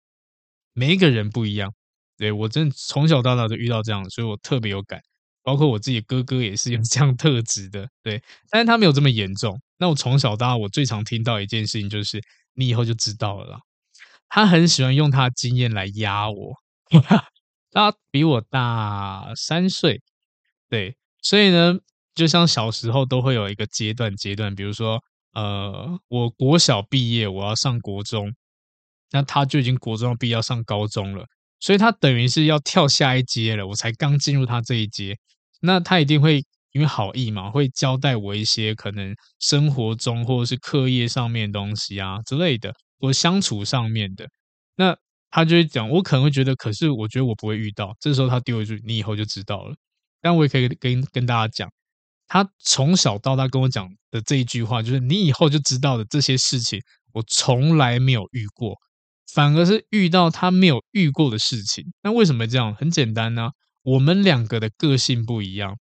[0.73, 1.73] 每一个人不一样，
[2.17, 5.01] 对，我真的从小到大都遇到这样，所以我特别有感。
[5.43, 9.59] 包括我自己哥哥也是有 这样特质的，对，但是他没有这么严重。
[9.77, 12.21] 那我从小到大，我最常听到一件事情就是，
[12.53, 13.59] 你以后就知道了啦。
[14.29, 16.53] 他很喜欢用他的经验来压我，
[17.71, 20.01] 他比我大三岁，
[20.69, 21.77] 对，所以呢，
[22.15, 25.01] 就像小时候都会有一个阶段阶段，比如说，
[25.33, 28.33] 呃，我国小毕业，我要上国中。
[29.13, 31.25] 那他就已经国中毕业要上高中了，
[31.61, 33.65] 所以他等于是要跳下一阶了。
[33.65, 35.17] 我才刚进入他这一阶，
[35.61, 36.43] 那他一定会
[36.73, 44.27] 因为好意嘛，会交代我一些可能生活中或者是课业上面的东西啊之类的，或相处上面的。
[44.75, 44.97] 那
[45.29, 47.95] 他就会讲，我可能会觉得，可是我觉得我不会遇到。
[47.99, 49.75] 这时候他丢一句，你以后就知道了。
[50.21, 51.71] 但我也可以跟跟大家讲，
[52.27, 56.81] 他从小到大跟我讲的这一句话，就是你以后就知道的这些事情，
[57.13, 58.75] 我从来没有遇过。
[59.33, 62.75] 反而是遇到他没有遇过的事情，那为什么这样？
[62.75, 63.51] 很简单呢、
[63.83, 65.77] 我们两个的个性不一样，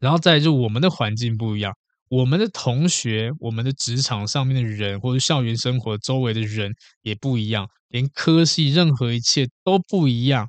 [0.00, 1.72] 然后再就我们的环境不一样，
[2.08, 10.48] 我们的同学、我们的职场上面的人，或者校园生活周围的人也不一样，连科系任何一切都不一样，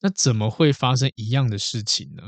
[0.00, 2.22] 那怎么会发生一样的事情呢？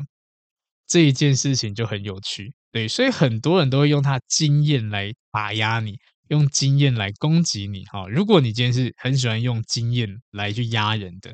[0.87, 5.99] 这一件事情就很有趣，对，所以很多人都会用他经验来打压你。
[6.29, 8.07] 用经验来攻击你，哈！
[8.09, 11.33] 如果你今天是很喜欢用经验来去压人的，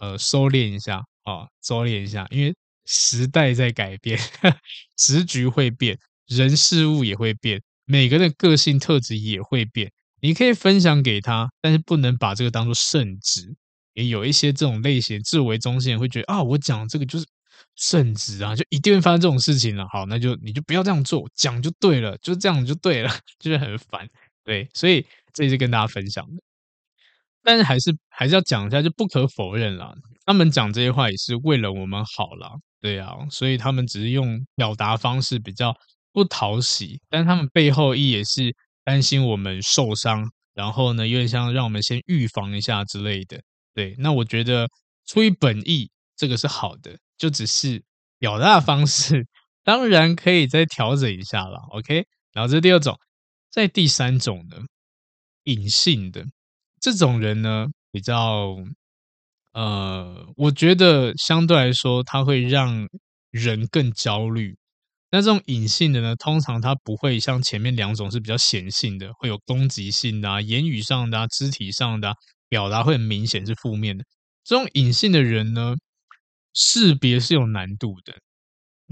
[0.00, 2.54] 呃，收敛一下，啊，收敛一下，因为
[2.86, 4.18] 时代在改变，
[4.96, 9.90] 时局会变，人事物也会变，每个人的个性特质也会变。
[10.20, 13.54] 你可以分享给他，但是不能把这个当做圣旨。
[13.94, 17.26] 也有一些这种类型自我为中心会觉得啊，我讲这个就是。
[17.74, 19.84] 圣旨啊，就一定会发生这种事情了。
[19.92, 24.08] 好，那就你就不要这样做，讲就对了，就这样就对了， 就是很烦。
[24.48, 26.42] 对，所以这也是跟大家分享的。
[27.42, 29.92] 但是还是还是要讲一下，就不可否认啦，
[30.24, 32.52] 他们讲这些话也是为了我们好啦。
[32.80, 35.76] 对啊，所以他们只是用表达方式比较
[36.14, 43.38] 不讨喜，但他们背后意也是担心我们受伤，然后呢，有点像让我们先预防一下之类的。
[43.74, 44.66] 对，那我觉得
[45.04, 46.98] 出于本意，这个是好的。
[47.18, 47.82] 就只是
[48.18, 49.26] 表达方式，
[49.62, 51.58] 当然可以再调整一下了。
[51.72, 52.98] OK，然后这是第二种，
[53.52, 54.56] 在第三种呢，
[55.44, 56.24] 隐性的
[56.80, 58.56] 这种人呢，比较
[59.52, 62.88] 呃，我觉得相对来说，他会让
[63.30, 64.56] 人更焦虑。
[65.10, 72.14] 那这种隐性的呢，通常他不会像前面两种是比较显性的，会有攻击性的啊，言语上的啊，肢体上的啊，
[72.48, 74.04] 表达会很明显是负面的。
[74.44, 75.74] 这种隐性的人呢，
[76.54, 78.14] 识别是有难度的，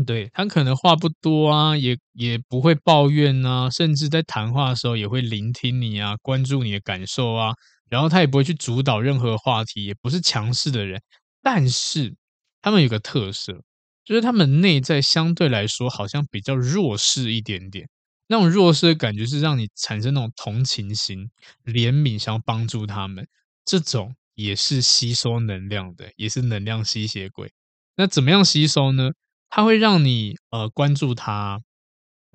[0.04, 7.54] 对，他可能话不多啊，也也不会抱怨啊，甚至在谈话的时候也会聆听你啊，关注你的感受啊，
[7.88, 11.00] 然后他也不会去主导任何话题，也不是强势的人，
[11.42, 12.14] 但是
[12.60, 13.62] 他们有个特色，
[14.04, 17.88] 就是他们内在相对来说好像比较弱势一点点，
[18.28, 21.30] 那种弱势的感觉是让你产生那种同情心、
[21.64, 23.26] 怜悯，想要帮助他们
[23.64, 24.14] 这种。
[24.36, 27.50] 也是吸收能量的，也是能量吸血鬼。
[27.96, 29.08] 那怎么样吸收呢？
[29.48, 31.60] 它会让你呃关注他，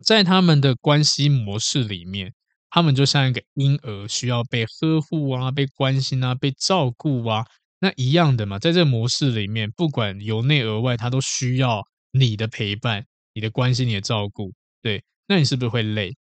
[0.04, 2.34] 在他们的关系模式里面，
[2.70, 7.46] 他们就像一个婴儿，需要被呵护啊、被关心啊、被照顾啊，
[7.80, 8.58] 那一样的嘛。
[8.58, 14.52] 在这个模式里面，不管由内而外，他都需要你的陪伴，你的关心、你的照顾，
[14.82, 16.16] 对，那你是不是会累？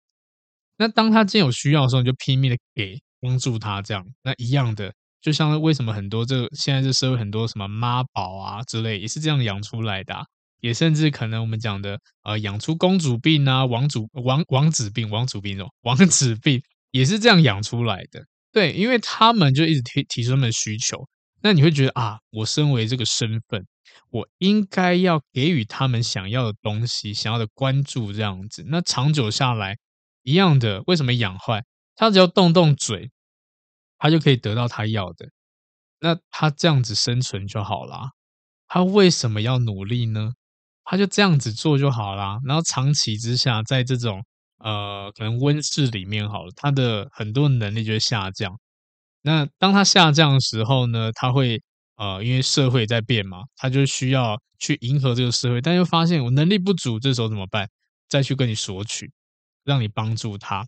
[0.76, 10.14] 那当他真有需要的时候，你就拼命的给帮助他，这样，那一样的，就像为什么很多这现在这社会很多什么妈宝啊之类，也是这样养出来的。
[10.60, 18.24] 也甚至可能我们讲的，呃，养出公主病啊，王主王王子病，王主病这种， 王子病也是这样养出来的。
[18.52, 21.08] 对，因为他们就一直提提出他们的需求，
[21.42, 23.64] 那你会觉得啊，我身为这个身份，
[24.10, 28.64] 我应该要给予他们想要的东西，想要的关注这样子。
[28.66, 29.76] 那长久下来，
[30.22, 31.62] 一样的，为什么养坏？
[31.94, 33.10] 他只要动动嘴，
[33.98, 35.28] 他就可以得到他要的，
[36.00, 38.10] 那他这样子生存就好啦。
[38.66, 40.32] 他为什么要努力呢？
[40.90, 44.20] 他就这样子做就好啦，然后长期之下，在这种
[44.58, 48.58] 呃可能温室里面好了，他的很多能力就会下降。
[49.22, 51.62] 那当他下降的时候呢，他会
[51.94, 57.68] 呃因为社会在变嘛，他就需要去迎合这个社会，但又发现我能力不足，这时候怎么办？
[58.08, 59.08] 再去跟你索取，
[59.62, 60.66] 让你帮助他。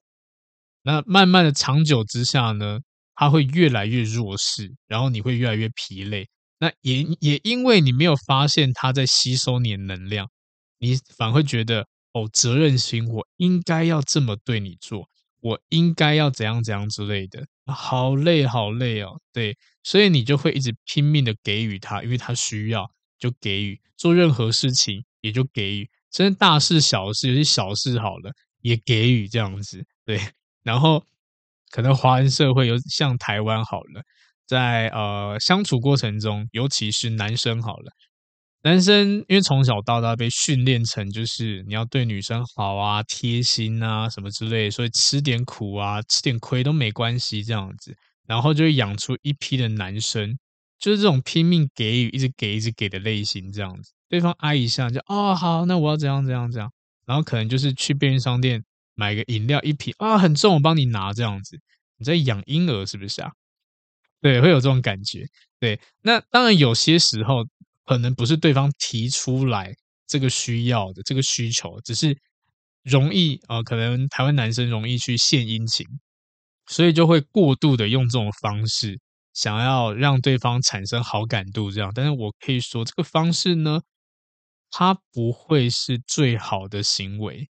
[0.83, 2.79] 那慢慢的长久之下呢，
[3.17, 6.29] 他会越来越弱势，然后你会越来越疲累。
[6.63, 10.31] 那也也因为你没有发现他在吸收你的能量，
[10.79, 15.09] 你反而会觉得哦，责任心，我应该要这么对你做，
[15.41, 22.89] 我应该要怎样怎样之类的，好累好累哦，对，所以你就会一直拼命的给予他，因为他需要
[23.19, 30.21] 就给予，做任何事情也就给予，甚至大事小事，有些小事好了也给予这样子，对，
[30.63, 31.05] 然后
[31.73, 34.05] 可能华人社会有像台湾好了。
[34.53, 37.91] 在呃相处过程中，尤其是男生好了，
[38.65, 47.95] 男生因为从小到大被训练成就是你要对女生好啊、贴心啊什么之类，所以吃点苦啊、吃点亏都没关系这样子，
[48.27, 50.37] 然后就会养出一批的男生，
[50.79, 53.95] 就是这种拼命给予、一直给、一直给的类型这样子。
[54.11, 56.71] 对方挨一下就哦好，那我要怎样怎样怎样，
[57.07, 58.63] 然后可能就是去便利商店
[58.95, 61.59] 买个饮料一瓶啊很重，我帮你拿这样子。
[61.97, 63.31] 你在养婴儿是不是啊？
[64.23, 65.27] 对，会有这种感觉。
[65.59, 67.45] 对，那当然有些时候
[67.85, 69.75] 可能不是对方提出来
[70.07, 72.17] 这个需要的这个需求，只是
[72.85, 75.85] 容易啊、可能台湾男生容易去献殷勤，
[76.67, 79.01] 所以就会过度的用这种方式，
[79.35, 81.73] 想要让对方产生好感度。
[81.73, 83.81] 这样，但是我可以说，这个方式呢，
[84.71, 87.49] 它不会是最好的行为，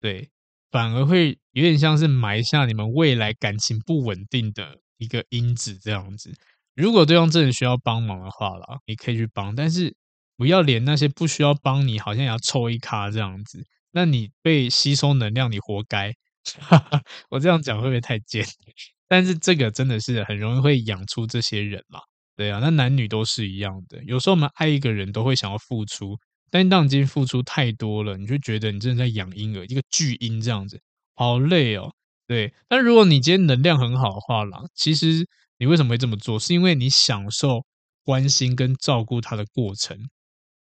[0.00, 0.30] 对，
[0.70, 4.78] 反而会有点像是埋下你们未来感情不稳定的。
[5.02, 6.32] 一个因子这样子，
[6.74, 9.94] 如果对方真的需要帮忙的话啦，你可以去帮，但是
[10.36, 13.64] 不要连那些不需要帮你，好像也要凑一咖这样子。
[13.90, 16.14] 那你被吸收能量，你活该。
[17.30, 18.44] 我这样讲会不会太贱？
[19.06, 22.00] 但是这个真的是很容易会养出这些人嘛。
[22.34, 24.02] 对啊，那男女都是一样的。
[24.04, 26.18] 有时候我们爱一个人都会想要付出，
[26.50, 30.80] 但当你今天付出太多了，你就觉得你真的在养婴儿，一个巨婴这样子，
[31.14, 31.92] 好累哦。
[32.32, 35.28] 对，但如果你今天能量很好的话啦，其实
[35.58, 36.38] 你为什么会这么做？
[36.38, 37.66] 是因为你享受
[38.04, 39.98] 关心跟照顾他的过程，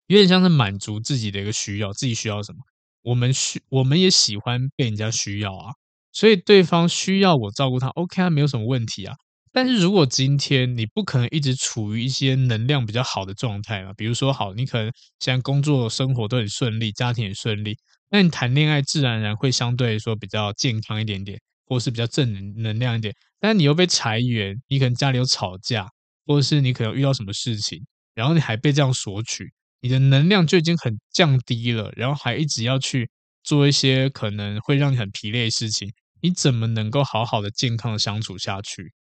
[0.05, 1.91] 有点像是满足自己的一个需要。
[1.91, 2.59] 自己需要什么？
[3.01, 5.71] 我们需，我们也喜欢被人家需要啊。
[6.11, 9.15] 所以对方需要我照顾他，OK 啊，没有什么问题啊。
[9.51, 17.75] 但是如果今天你不可能一直处于一些能量比较好的状态嘛，比如说好，你可能现在工作生活都很顺利，家庭也顺利。
[18.09, 23.13] 那你谈恋爱自然而然会相对说比较健康一点点，或是比较正能能量一点。
[23.39, 25.87] 但你又被裁员，你可能家里有吵架，
[26.25, 27.85] 或者是你可能遇到什么事情，
[28.15, 29.51] 然后你还被这样索取，
[29.81, 33.09] 你的能量就已经很降低了，然后还一直要去
[33.43, 35.91] 做一些可能会让你很疲累的事情，
[36.21, 38.93] 你怎么能够好好的健康的相处下去？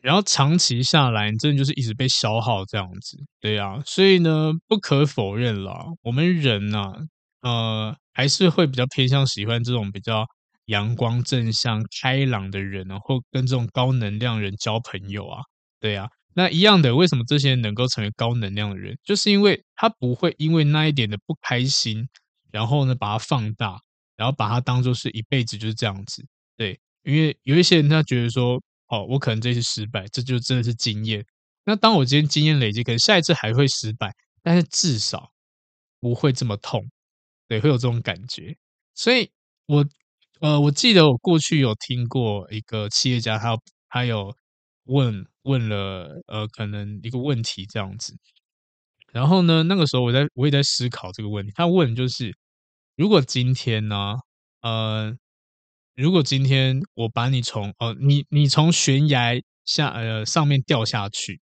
[0.00, 3.82] 然后长期下来，你真的就是一直被消耗这样子，对啊。
[3.84, 6.78] 所以呢，不可否认啦，我们人呐、
[7.40, 7.96] 啊，呃。
[8.18, 10.26] 还是会比较偏向喜欢这种比较
[10.66, 15.40] 阳光、正向、开朗的人啊，或跟这种高能量人交朋友啊，
[15.78, 18.98] 对啊，那一样的，为什么这些人能够成为高能量的人？
[19.04, 22.08] 就是因为他不会因为那一点的不开心，
[22.50, 23.78] 然后呢把它放大，
[24.16, 26.26] 然后把它当做是一辈子就是这样子。
[26.56, 31.24] 对，因为有一些人他觉得说，哦，我可能这次失败，这就真的是经验。
[31.64, 34.12] 那当我今天经验累积，可能下一次还会失败，
[34.42, 35.30] 但是至少
[36.00, 36.84] 不会这么痛。
[37.48, 38.56] 对，会有这种感觉，
[38.94, 39.30] 所以
[39.66, 39.84] 我，
[40.40, 43.56] 呃，我记得我过去有听过一个企业家，他
[43.88, 44.36] 他有
[44.84, 48.14] 问问了，呃，可能一个问题这样子，
[49.12, 52.34] 然后呢，那个时候我在我也在思考这个问题，他问就是，
[52.96, 54.16] 如果今天呢，
[54.62, 55.16] 呃，
[55.96, 59.34] 如果今天我把你从，呃，你你从悬崖
[59.64, 61.40] 下，呃，上面掉下去，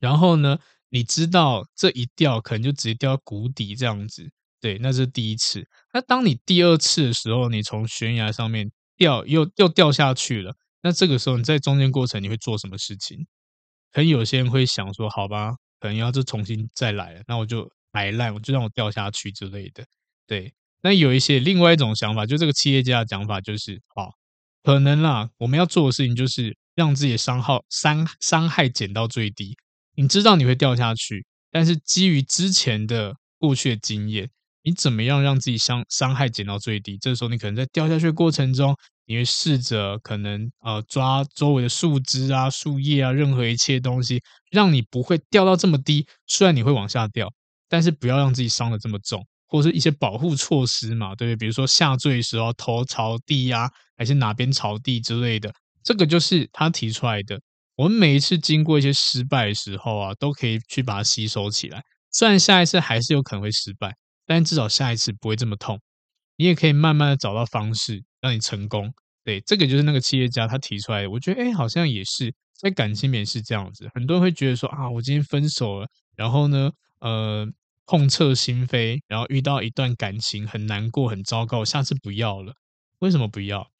[0.00, 0.58] 然后呢，
[0.90, 4.30] 你知道这一掉可能就直接掉到谷底这样子。
[4.60, 5.66] 对，那是第一次。
[5.92, 10.54] 那当你第二次的时候，你从悬崖上面掉，又又掉下去了。
[10.82, 13.26] 那这个时候你在中间过程你会做什么事情？
[13.92, 19.84] 可能有些人会想说，好吧，可能要再重新再来了，那我就摆烂，我就让我掉下去之类的。
[20.26, 20.52] 对，
[20.82, 24.10] 那有一些另外一种想法，就这个企业家的讲法就是，好，
[24.62, 29.56] 可能啦，我们要做的事情就是让自己的伤害伤伤害减到最低。
[29.94, 34.30] 你知道你会掉下去，但是基于之前的过去的经验，
[34.68, 36.98] 你怎么样让自己伤伤害减到最低？
[36.98, 46.06] 这时候你可能在掉下去的过程中，你会试着可能呃抓周围的树枝啊、树叶啊，任何一切东西，让你不会掉到这么低。
[46.26, 47.32] 虽然你会往下掉，
[47.66, 51.36] 但是不要让自己伤的这么重，或是一些保护措施嘛，对不对？
[51.36, 55.50] 比如说下坠时候头朝地呀、还是哪边朝地之类的，
[55.82, 57.40] 这个就是他提出来的。
[57.74, 61.82] 我们每一次经过一些失败的时候啊，都可以去把它吸收起来。
[62.10, 63.94] 虽然下一次还是有可能会失败，
[64.28, 65.80] 但至少下一次不会这么痛。
[66.36, 68.92] 你也可以慢慢的找到方式让你成功。
[69.24, 71.10] 对，这个就是那个企业家他提出来的。
[71.10, 73.90] 我觉得，哎，好像也是在感情里面是这样子。
[73.94, 76.70] 很多人会觉得说啊，我今天分手了，然后呢，
[77.00, 77.46] 呃，
[77.86, 82.54] 痛彻心扉，然后遇到一段感情很难过、很糟糕，下次不要了。
[83.00, 83.70] 为什么不要？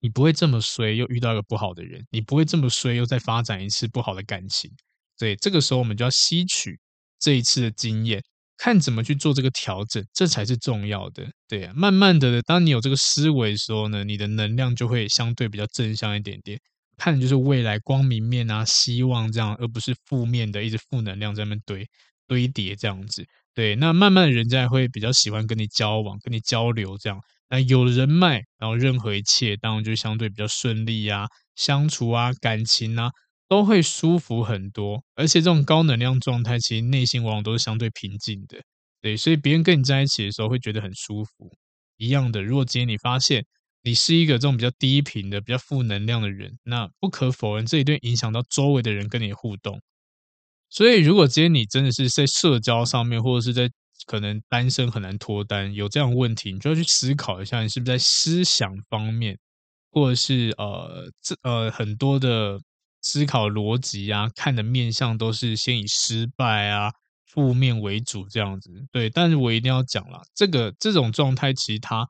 [0.00, 4.70] 你不会这么衰，又遇到一个不好的人；你不会这么衰，又再发展一次不好的感情。
[5.18, 6.78] 对，这个时候我们就要吸取
[7.18, 8.22] 这一次的经验。
[8.62, 11.26] 看怎么去做这个调整，这才是重要的。
[11.48, 16.60] 对啊，慢慢的，当你有这个思维的时候呢，你的能量就会相对比较正向一点点，
[16.98, 21.86] 看就是未来光明面啊，希望这样，而不是负面的，一直负能量在那边堆
[22.26, 23.24] 堆叠这样子。
[23.54, 27.18] 对，那慢慢的人家会比较喜欢跟你交往，跟你交流这样。
[27.48, 33.10] 那有了人脉，然后任何一切当然就相对比较顺利啊，相处啊，感情啊。
[33.50, 38.62] 都会舒服很多，而且这种高能量状态，其实内心往往都是相对平静的，
[39.02, 41.50] 对，所以别人跟你在一起的时候会觉得很舒服。
[41.96, 43.44] 一样的，如果今天你发现
[43.82, 49.80] 你是一个这种比较低频的、比较负能量的人，那不可否认，这一定影响到周围的人跟你互动。
[50.70, 53.68] 所以，如果今天你真的是在社交上面，或者是在
[54.06, 59.36] 可能单身很难脱单，有这样的问题，你就要去思考一下，你是不是在思想方面，
[59.90, 62.60] 或者是呃这呃很多的。
[63.02, 66.90] 思考逻辑啊，看的面相都是先以失败啊、
[67.26, 68.70] 负面为主这样子。
[68.92, 72.06] 对，但是我一定要讲啦，这个这种状态其实它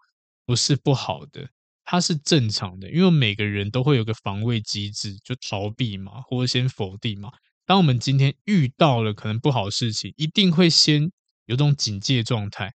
[0.47, 1.49] 不是不好的，
[1.85, 7.31] 它是正常的，因为每个人都会有个防卫机制，就逃避嘛，或者先否定嘛。
[7.67, 11.11] 当我们今天遇到了可能不好的事情，一定会先
[11.47, 12.73] 有种警戒状态。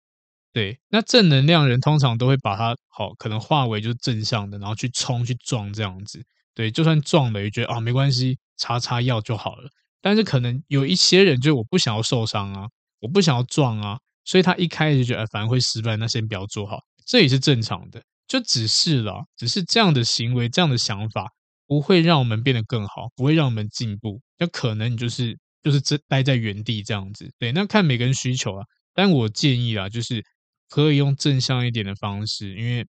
[0.51, 6.21] 对，那正能量人通常都会把它好可能化为就是正向的，然后去冲去撞这样子。
[6.53, 9.69] 对，就算撞了，也觉得啊没关系，擦擦药就好了。
[10.01, 12.67] 但是可能有一些人，就我不想要受伤啊，
[12.99, 18.01] 我不想要撞啊，所以他一开始就觉得，反正会失败，那先不要做好，这也是正常的。
[18.27, 21.27] 就只是啦，只是这样的行为，这样的想法，
[21.67, 24.19] 不会让我们变得更好，不会让我们进步。
[24.37, 27.31] 那可能你就是就是这待在原地这样子。
[27.37, 28.65] 对，那看每个人需求啊。
[28.93, 30.23] 但我建议啦，就是
[30.67, 32.85] 可以用正向一点的方式，因为。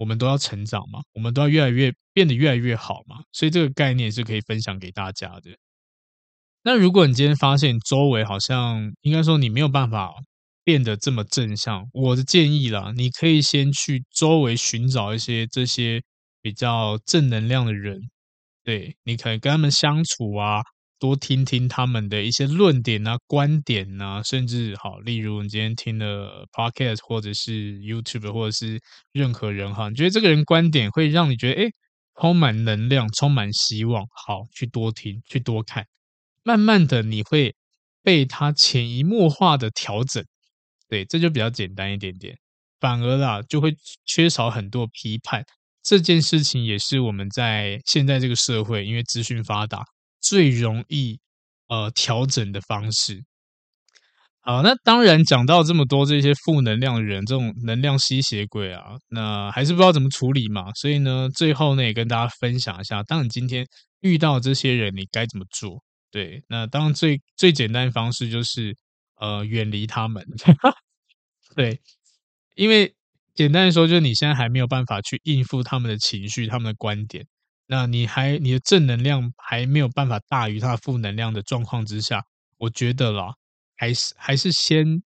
[0.00, 5.50] 我们都要成长嘛，我们都要越来越变得越来越好嘛，所以这个概念是可以分享给大家的。
[6.62, 10.10] 那如果你今天发现周围好像应该说你没有办法
[10.64, 16.02] 变得这么正向，我的建议啦，你可以先去周围寻找一些这些
[16.40, 18.00] 比较正能量的人，
[18.64, 20.62] 对，你可以跟他们相处啊。
[21.00, 28.78] 多听听他们的一些论点啊、观点啊，甚至好，例如你今天听了 Podcast 或者是 YouTube 或者是
[29.10, 31.70] 任何人哈，你觉得这个人观点会让你觉得诶
[32.20, 35.86] 充满能量、充满希望，好，去多听、去多看，
[36.44, 37.56] 慢慢的你会
[38.02, 40.22] 被他潜移默化的调整，
[40.86, 42.36] 对，这就比较简单一点点，
[42.78, 43.74] 反而啦就会
[44.04, 45.42] 缺少很多批判。
[45.82, 49.82] 这件事情也是我们在现在这个社会，因为资讯发达。
[50.20, 51.18] 最容易
[51.68, 53.24] 呃调整的方式，
[54.42, 60.72] 好，那当然讲到这么多这些负能量的人，这种能量吸血鬼啊，那还是不知道怎么处理嘛。
[60.74, 63.66] 所以呢，最后呢也跟大家分享一下，当你今天
[64.00, 65.82] 遇到这些人，你该怎么做？
[66.10, 68.74] 对，那当然最最简单的方式就是
[69.20, 70.24] 呃远离他们，
[71.54, 71.80] 对，
[72.56, 72.94] 因为
[73.34, 77.26] 简单的说，就是你现在还没有办法去应付他们的情绪、他们的观点。
[77.72, 82.24] 那你还你的正能量还没有办法大于他的负能量的状况之下，
[82.58, 83.32] 我觉得啦，
[83.76, 85.00] 还是还是先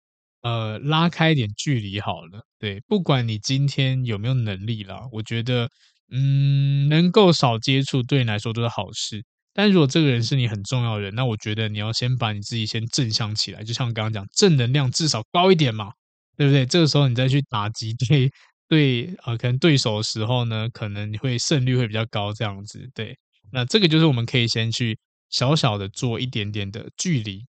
[0.44, 2.46] 呃拉开一点距离好了。
[2.58, 5.70] 对，不管你今天有没有能力啦，我觉得
[6.10, 9.26] 嗯能够少接触对你来说都是好事。
[9.54, 15.92] 但如果这个人是你很重要的人，那我觉得你要先把你自己先正向起来，就像刚刚讲，正能量至少高一点嘛。
[16.36, 16.66] 对不对？
[16.66, 18.32] 这个时候你再去打击 对
[18.74, 22.90] 对啊、呃，可能对手的时候呢，可能你会胜率会比较高，这样子。
[22.96, 23.16] 对，
[23.52, 24.98] 那这个就是我们可以先去
[25.30, 27.46] 小小的做一点点的距离，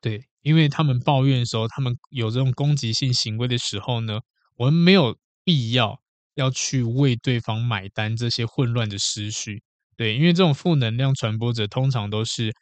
[0.00, 4.20] 对，因为他们抱怨的时候，他们有这种攻击性行为的时候呢，
[4.56, 6.00] 我们没有必要
[6.36, 9.62] 要去为对方买单这些混乱的思绪，
[9.96, 12.54] 对，因为这种负能量传播者通常都是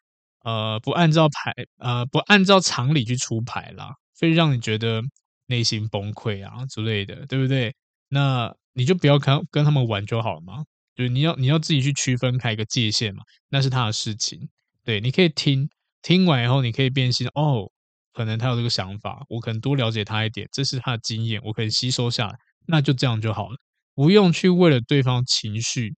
[0.44, 5.02] 呃不按照牌呃不按照常理去出牌啦，所以让你觉得。
[5.46, 7.74] 内心崩溃啊之类的，对不对？
[8.08, 10.64] 那你就不要跟跟他们玩就好了嘛。
[10.94, 14.48] 就是你要你要自己去区分开一个界限嘛，那是他的事情。
[14.84, 15.68] 对，你可以听
[16.02, 17.70] 听完以后，你可以变心哦。
[18.12, 22.34] 可能他有这个想法，我可能多了解他一点，这是他的经验，我可以吸收下来。
[22.68, 23.56] 那就这样就好了，
[23.96, 25.92] 不用去为了对方情绪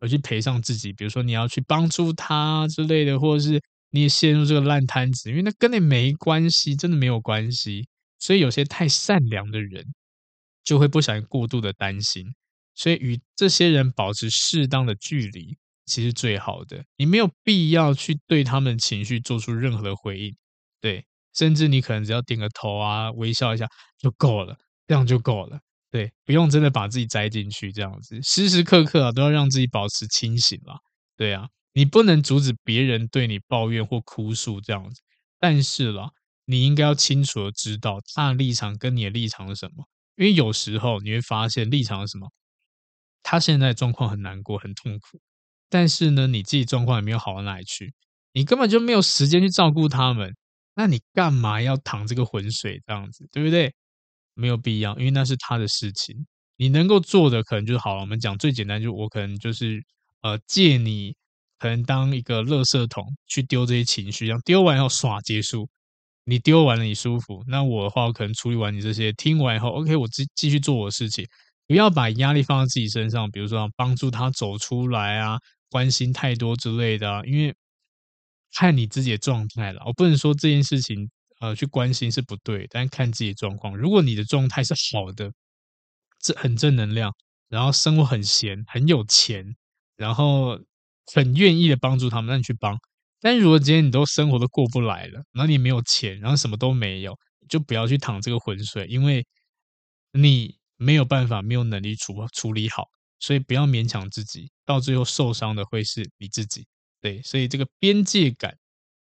[0.00, 0.92] 而去赔上自己。
[0.92, 3.58] 比如说你要去帮助他之类的，或者是
[3.90, 7.88] 你也陷入这个烂摊子，因为那跟你没关系，真的没有关系。
[8.22, 9.84] 所以有些太善良的人，
[10.62, 12.24] 就会不小心过度的担心，
[12.72, 16.84] 所以与这些人保持适当的距离，其实最好的。
[16.96, 20.36] 你没有必要去对他们情绪做出任何的回应，
[20.80, 21.04] 对，
[21.34, 23.66] 甚至你可能只要点个头啊，微笑一下
[23.98, 24.56] 就够了，
[24.86, 25.58] 这样就够了，
[25.90, 30.78] 对，不用真的把自己栽进去，这样子，时时刻刻都要让自己保持清醒啦，
[31.16, 35.02] 对啊，你不能阻止别人对你抱怨或哭诉这样子，
[35.40, 36.12] 但是啦。
[36.44, 39.84] 你应该要清楚的知道他的立场跟你的立场是什么，
[40.16, 42.30] 因为有时候你会发现立场是什么，
[43.22, 45.20] 他现在状况很难过、很痛苦，
[45.68, 47.94] 但是呢，你自己状况也没有好到哪里去，
[48.32, 50.34] 你根本就没有时间去照顾他们，
[50.74, 53.72] 那你干嘛要淌这个浑水这样子，对不对？
[54.34, 56.26] 没有必要，因为那是他的事情，
[56.56, 58.00] 你能够做的可能就好了。
[58.00, 59.84] 我们讲最简单，就我可能就是
[60.22, 61.14] 呃借你，
[61.58, 65.68] 可能当一个垃圾桶去丢这些情绪，这样丢完以后耍结束。
[66.24, 67.42] 你丢完了，你舒服。
[67.48, 71.26] 那我的话，我可能处理完你这些，听完以后，OK，我继继续做我的事情。
[71.66, 75.38] 不要把压力放在自己身上，比如说帮助他走出来啊，
[75.70, 77.26] 关心太多之类的。
[77.26, 77.54] 因为
[78.54, 81.10] 看你自己的状态了，我不能说这件事情
[81.40, 83.76] 呃去关心是不对，但看自己状况。
[83.76, 85.32] 如果你的状态是好的，
[86.20, 87.12] 这很正能量，
[87.48, 89.56] 然后生活很闲，很有钱，
[89.96, 90.60] 然后
[91.14, 92.78] 很愿意的帮助他们，那你去帮。
[93.22, 97.16] 但如果今天你都生活都过不来了，然后你没有钱，然后什么都没有，
[97.48, 99.24] 就不要去淌这个浑水，因为
[100.12, 102.84] 你没有办法，没有能力处处理好，
[103.20, 106.66] 所以不要勉强自己，到最后受伤的会是你自己。
[107.00, 108.54] 对，所以这个边界感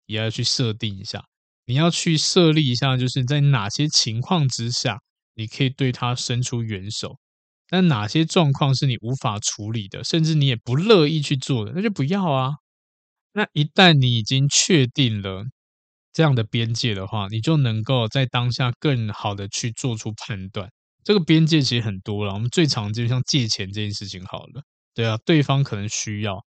[0.08, 1.24] 也要去设定一下，
[1.66, 4.98] 你要去设立一下，就是在哪些情况之下，
[5.36, 7.18] 你可以对他伸出援手，
[7.68, 12.54] 但哪些状况是你无法处理的，甚至你也不乐意去做的，那就不要啊。
[13.34, 15.46] 那一旦你已经确定了
[16.12, 20.70] 这样的边界的话，你就能够在当下更好的去做出判断。
[21.04, 24.64] 这个边界其实很多了，我们最常见像借钱这件事情好了，
[24.94, 26.44] 对啊，对方可能需要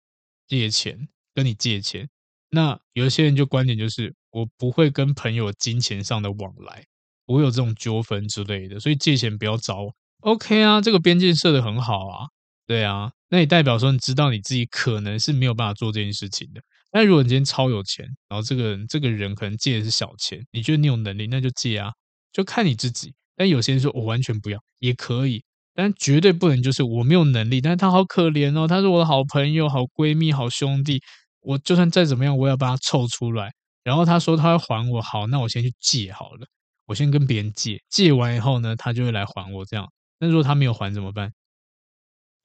[0.47, 2.07] 借钱跟你借钱，
[2.49, 6.86] 那有些人就观点就是我不会跟朋友金钱上的往来，
[7.25, 9.93] 我有这种纠纷之类的，所以借钱不要找我。
[10.21, 12.28] OK 啊，这个边界设的很好啊，
[12.65, 13.11] 对啊。
[13.30, 16.61] 那也代表说，你知道你自己可能是没有办法做这件事情的。
[16.91, 21.91] 但如果你今天超有钱，然后这个人这个人可能借的是小钱，你觉得你有能力，那就借啊，
[22.32, 23.13] 就看你自己。
[23.36, 25.43] 但有些人说我完全不要，也可以，
[25.75, 31.01] 但绝对不能就是我没有能力，但是他好可怜哦，他是我的好朋友、好闺蜜、好兄弟，
[31.41, 33.51] 我就算再怎么样，我也要把他凑出来。
[33.84, 36.47] 然后他说他会还我，好，那我先去借好了，
[36.88, 39.88] 我先跟别人借，借完以后呢，他就会来还我这样。
[40.19, 41.32] 那如果他没有还怎么办？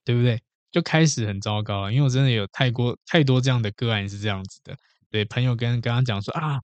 [0.04, 0.42] 对不对？
[0.72, 4.74] 就开始很糟糕了，因为我真的有太多太多这样的个案是这样子的。
[5.10, 6.58] 对，朋友跟跟他讲说啊，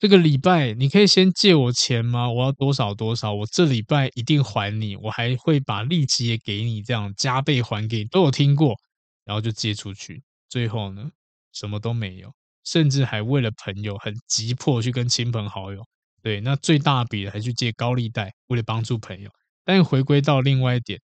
[0.00, 2.28] 这个礼拜你可以先借我钱吗？
[2.30, 8.04] 我要多少多少，我这礼拜一定还你，我还会把利息也给你，这样加倍还给你。
[8.06, 8.76] 都有听过，
[9.24, 11.08] 然后就借出去，最后呢，
[11.52, 12.34] 什么都没有，
[12.64, 15.86] 甚至还为了朋友很急迫去跟亲朋好友，
[16.20, 19.30] 对，那最大笔的还去借高利贷，为了帮助朋友。
[19.64, 21.00] 但回归到另外一点。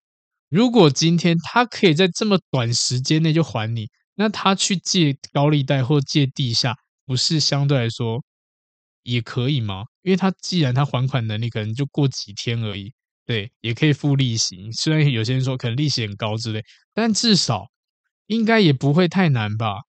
[0.51, 6.75] 如果今天他可以在这么短时间内就还你，那他去借高利贷或借地下，
[7.07, 8.23] 不是相对来说
[9.03, 9.85] 也可以吗？
[10.03, 12.93] 因为他既然他还款能力可能就过几天而已，
[13.27, 14.71] 对，也可以付利息。
[14.73, 16.63] 虽然有些人说可能利息很高之类，
[16.95, 17.67] 但至少
[18.27, 19.83] 应该也不会太难吧？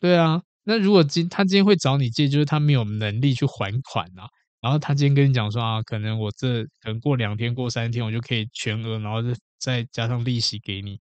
[0.00, 4.28] 对啊，那如果今他今天会找你借，就是他没有能力去还款啊。
[4.60, 9.18] 然后他今天跟你讲说啊，可能我这可能过两天、过三天，我就可以全额，然后
[9.58, 10.98] 再加上利息给你。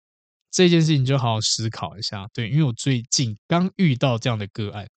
[0.52, 4.88] 这件事情就好好思考一下，对，因为我最近刚遇到这样的个案，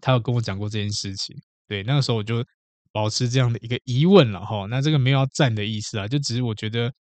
[0.00, 2.44] 他有跟我讲过这件事情，对，那个时候我就
[2.92, 4.66] 保持这样的一个疑问了哈。
[4.70, 6.92] 那这个没有要赞的意思啊，就只是我觉得，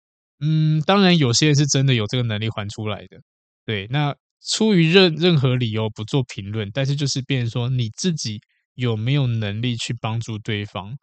[0.40, 3.20] 嗯，当然有些人是真的有这个能力还出来的，
[3.66, 3.86] 对。
[3.88, 4.16] 那
[4.46, 8.40] 出于任任何理由不做评论，但是就是变成说你自己
[8.74, 10.96] 有没有能力去帮助对方，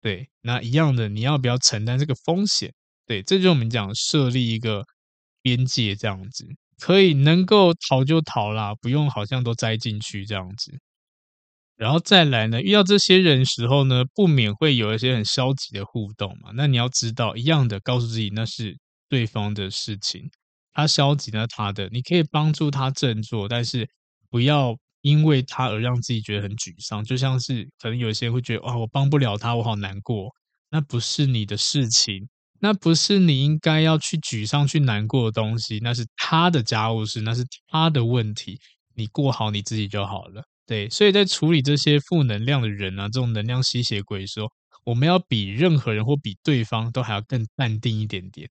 [0.00, 0.28] 对。
[0.42, 2.72] 那一样的，你要不要承担这个风险？
[3.06, 4.84] 对，这就是我们讲设立一个
[5.42, 6.46] 边界这样子。
[6.78, 10.78] 可以能够逃就逃啦，不用好像都栽进去这样子。
[11.76, 16.50] 然后再来呢，遇到这些人时候呢，不免会有一些很消极的互动嘛。
[16.54, 18.76] 那你要知道，一样的，告诉自己那是
[19.08, 20.30] 对方的事情，
[20.72, 23.88] 他消极那他的，你可以帮助他振作，但是
[24.30, 24.76] 不要
[25.06, 27.04] 因为他而让自己觉得很沮丧。
[27.04, 30.34] 就像是可能有些人会觉得，哇，我帮不了他，我好难过。
[30.68, 32.28] 那不是你的事情。
[32.58, 38.58] 那不是你应该要去沮丧、去难过的东西，那是他的家务事，那是他的问题。
[38.94, 40.42] 你过好你自己就好了。
[40.66, 44.48] 对，所以在处理这些负能量的人啊，这种能量吸血鬼时候，
[44.84, 48.48] 我们要比任何人或比对方都还要更淡定一点点。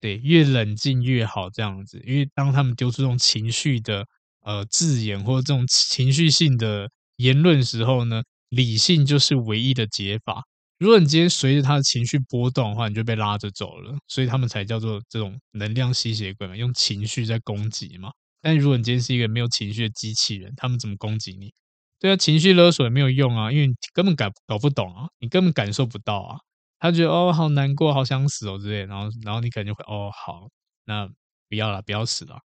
[0.00, 2.02] 对，越冷静越好，这样子。
[2.04, 4.04] 因为当他们丢出这种情绪的
[4.44, 10.44] 呃字眼或者这种情绪性的言论时候呢，理性就是唯一的解法。
[10.78, 18.10] 如果你今天随着他的情绪波动的话，你就被拉着走了，所以他们才叫做这种能量吸血鬼嘛，用情绪在攻击嘛。
[18.42, 21.52] 但如果你今天是一个没有情绪的机器人，他们怎么攻击你？
[22.00, 26.36] 对啊，情绪勒索也没有用啊，因为你根本搞搞不懂啊，你根本感受不到啊。
[26.78, 30.48] 他觉得哦，好难过，好想死哦之类，然后然后你可能就会哦，好，
[30.84, 31.08] 那
[31.48, 32.38] 不要了，不要死了。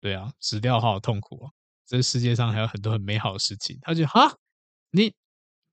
[0.00, 1.50] 对啊，死掉好好痛苦啊。
[1.86, 3.78] 这世界上还有很多很美好的事情。
[3.82, 4.36] 他觉得哈，
[4.90, 5.12] 你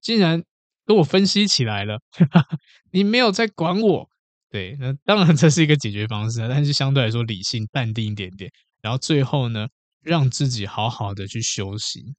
[0.01, 0.43] 竟然。
[0.87, 1.99] 跟我分析起来了，
[2.93, 4.09] 你没有在管我，
[4.49, 8.49] 对，那当然这是一个解决方式，但是相对来说理性淡定一点点，
[8.81, 9.67] 然后最后呢，
[10.01, 12.15] 让自己好好的去休息，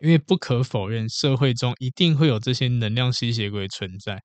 [0.00, 4.20] 因为不可否认，社会中一定会有这些能量吸血鬼存在，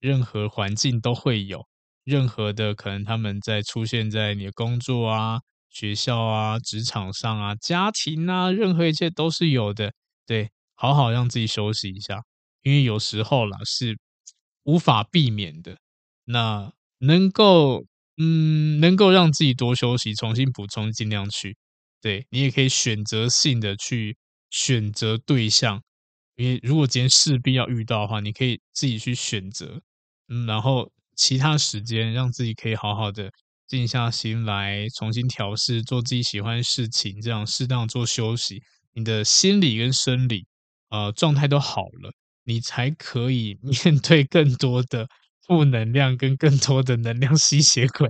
[0.00, 1.66] 任何环境都会有，
[2.04, 5.40] 任何的可能他们在出现在你的工作啊、
[5.72, 9.92] 学校啊、职场上啊、家庭啊，任何一切都是有的，
[10.26, 12.20] 对，好好让自己休息一下。
[12.62, 13.98] 因为有时候啦是
[14.64, 15.78] 无法避免的，
[16.26, 17.84] 那能够
[18.18, 21.56] 嗯能够让自己多休息，重新补充，尽量去。
[22.00, 24.16] 对，你也可以选择性的去
[24.50, 25.82] 选择对象，
[26.36, 29.80] 因为如果今天势必要遇到的话，你可以自己去选择。
[30.28, 33.30] 嗯，然后其他时间让自己可以好好的
[33.76, 38.62] 静下心来，重新调试，做自己喜欢的事情，这样适当做休息，
[38.92, 40.46] 你的心理跟生理
[40.90, 42.12] 呃状态都好了。
[42.44, 45.08] 你才可以面对更多的
[45.46, 48.08] 负能量跟更多的能量吸血鬼，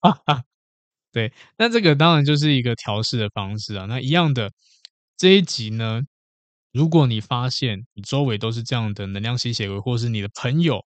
[0.00, 0.42] 哈哈。
[1.12, 3.86] 对，那这个当然就是一个调试的方式啊。
[3.86, 4.52] 那一样的
[5.16, 6.02] 这一集呢，
[6.72, 10.84] 如果你发现你周围都是这样的能量吸血鬼，或是你的朋友、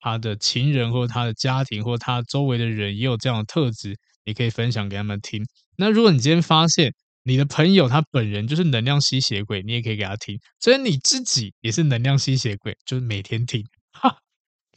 [0.00, 5.44] 他的情人或他的家庭或他周围的人也有这样的特质，你可以分享给他们听。
[5.76, 6.92] 那如果你今天发现，
[7.22, 10.38] 你的朋友他本人就是能量吸血鬼，你也可以给他听。
[10.58, 14.16] 所以你自己也是能量吸血鬼，就是每天听，哈，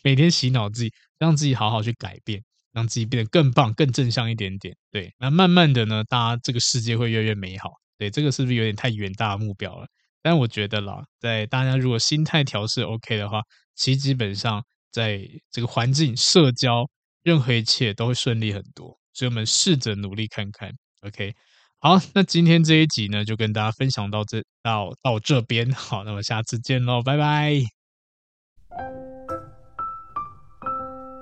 [0.03, 2.43] 每天洗脑自己，让自己好好去改变，
[2.73, 4.75] 让自己变得更棒、更正向一点点。
[4.91, 7.69] 对，那慢慢的呢，大家这个世界会越来越美好。
[7.97, 9.87] 对，这个是不是有点太远大的目标了？
[10.21, 13.41] 但我觉得啦，在大家如果心态调试 OK 的话，
[13.75, 14.63] 其实基本上
[14.93, 16.87] 在这个环境、社交，
[17.23, 18.97] 任何一切都会顺利很多。
[19.11, 20.71] 所以我们试着努力看看
[21.01, 21.33] ，OK。
[21.79, 25.69] 好，那今天这一集呢，就跟大家分享到这到到这边。
[25.73, 27.61] 好，那么下次见喽，拜拜。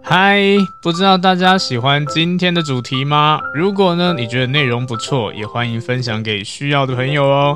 [0.04, 0.40] 嗨，
[0.84, 3.40] 不知道大家喜欢今天的主题吗？
[3.56, 7.56] 如果呢，你觉得内容不错，也欢迎分享给需要的朋友哦。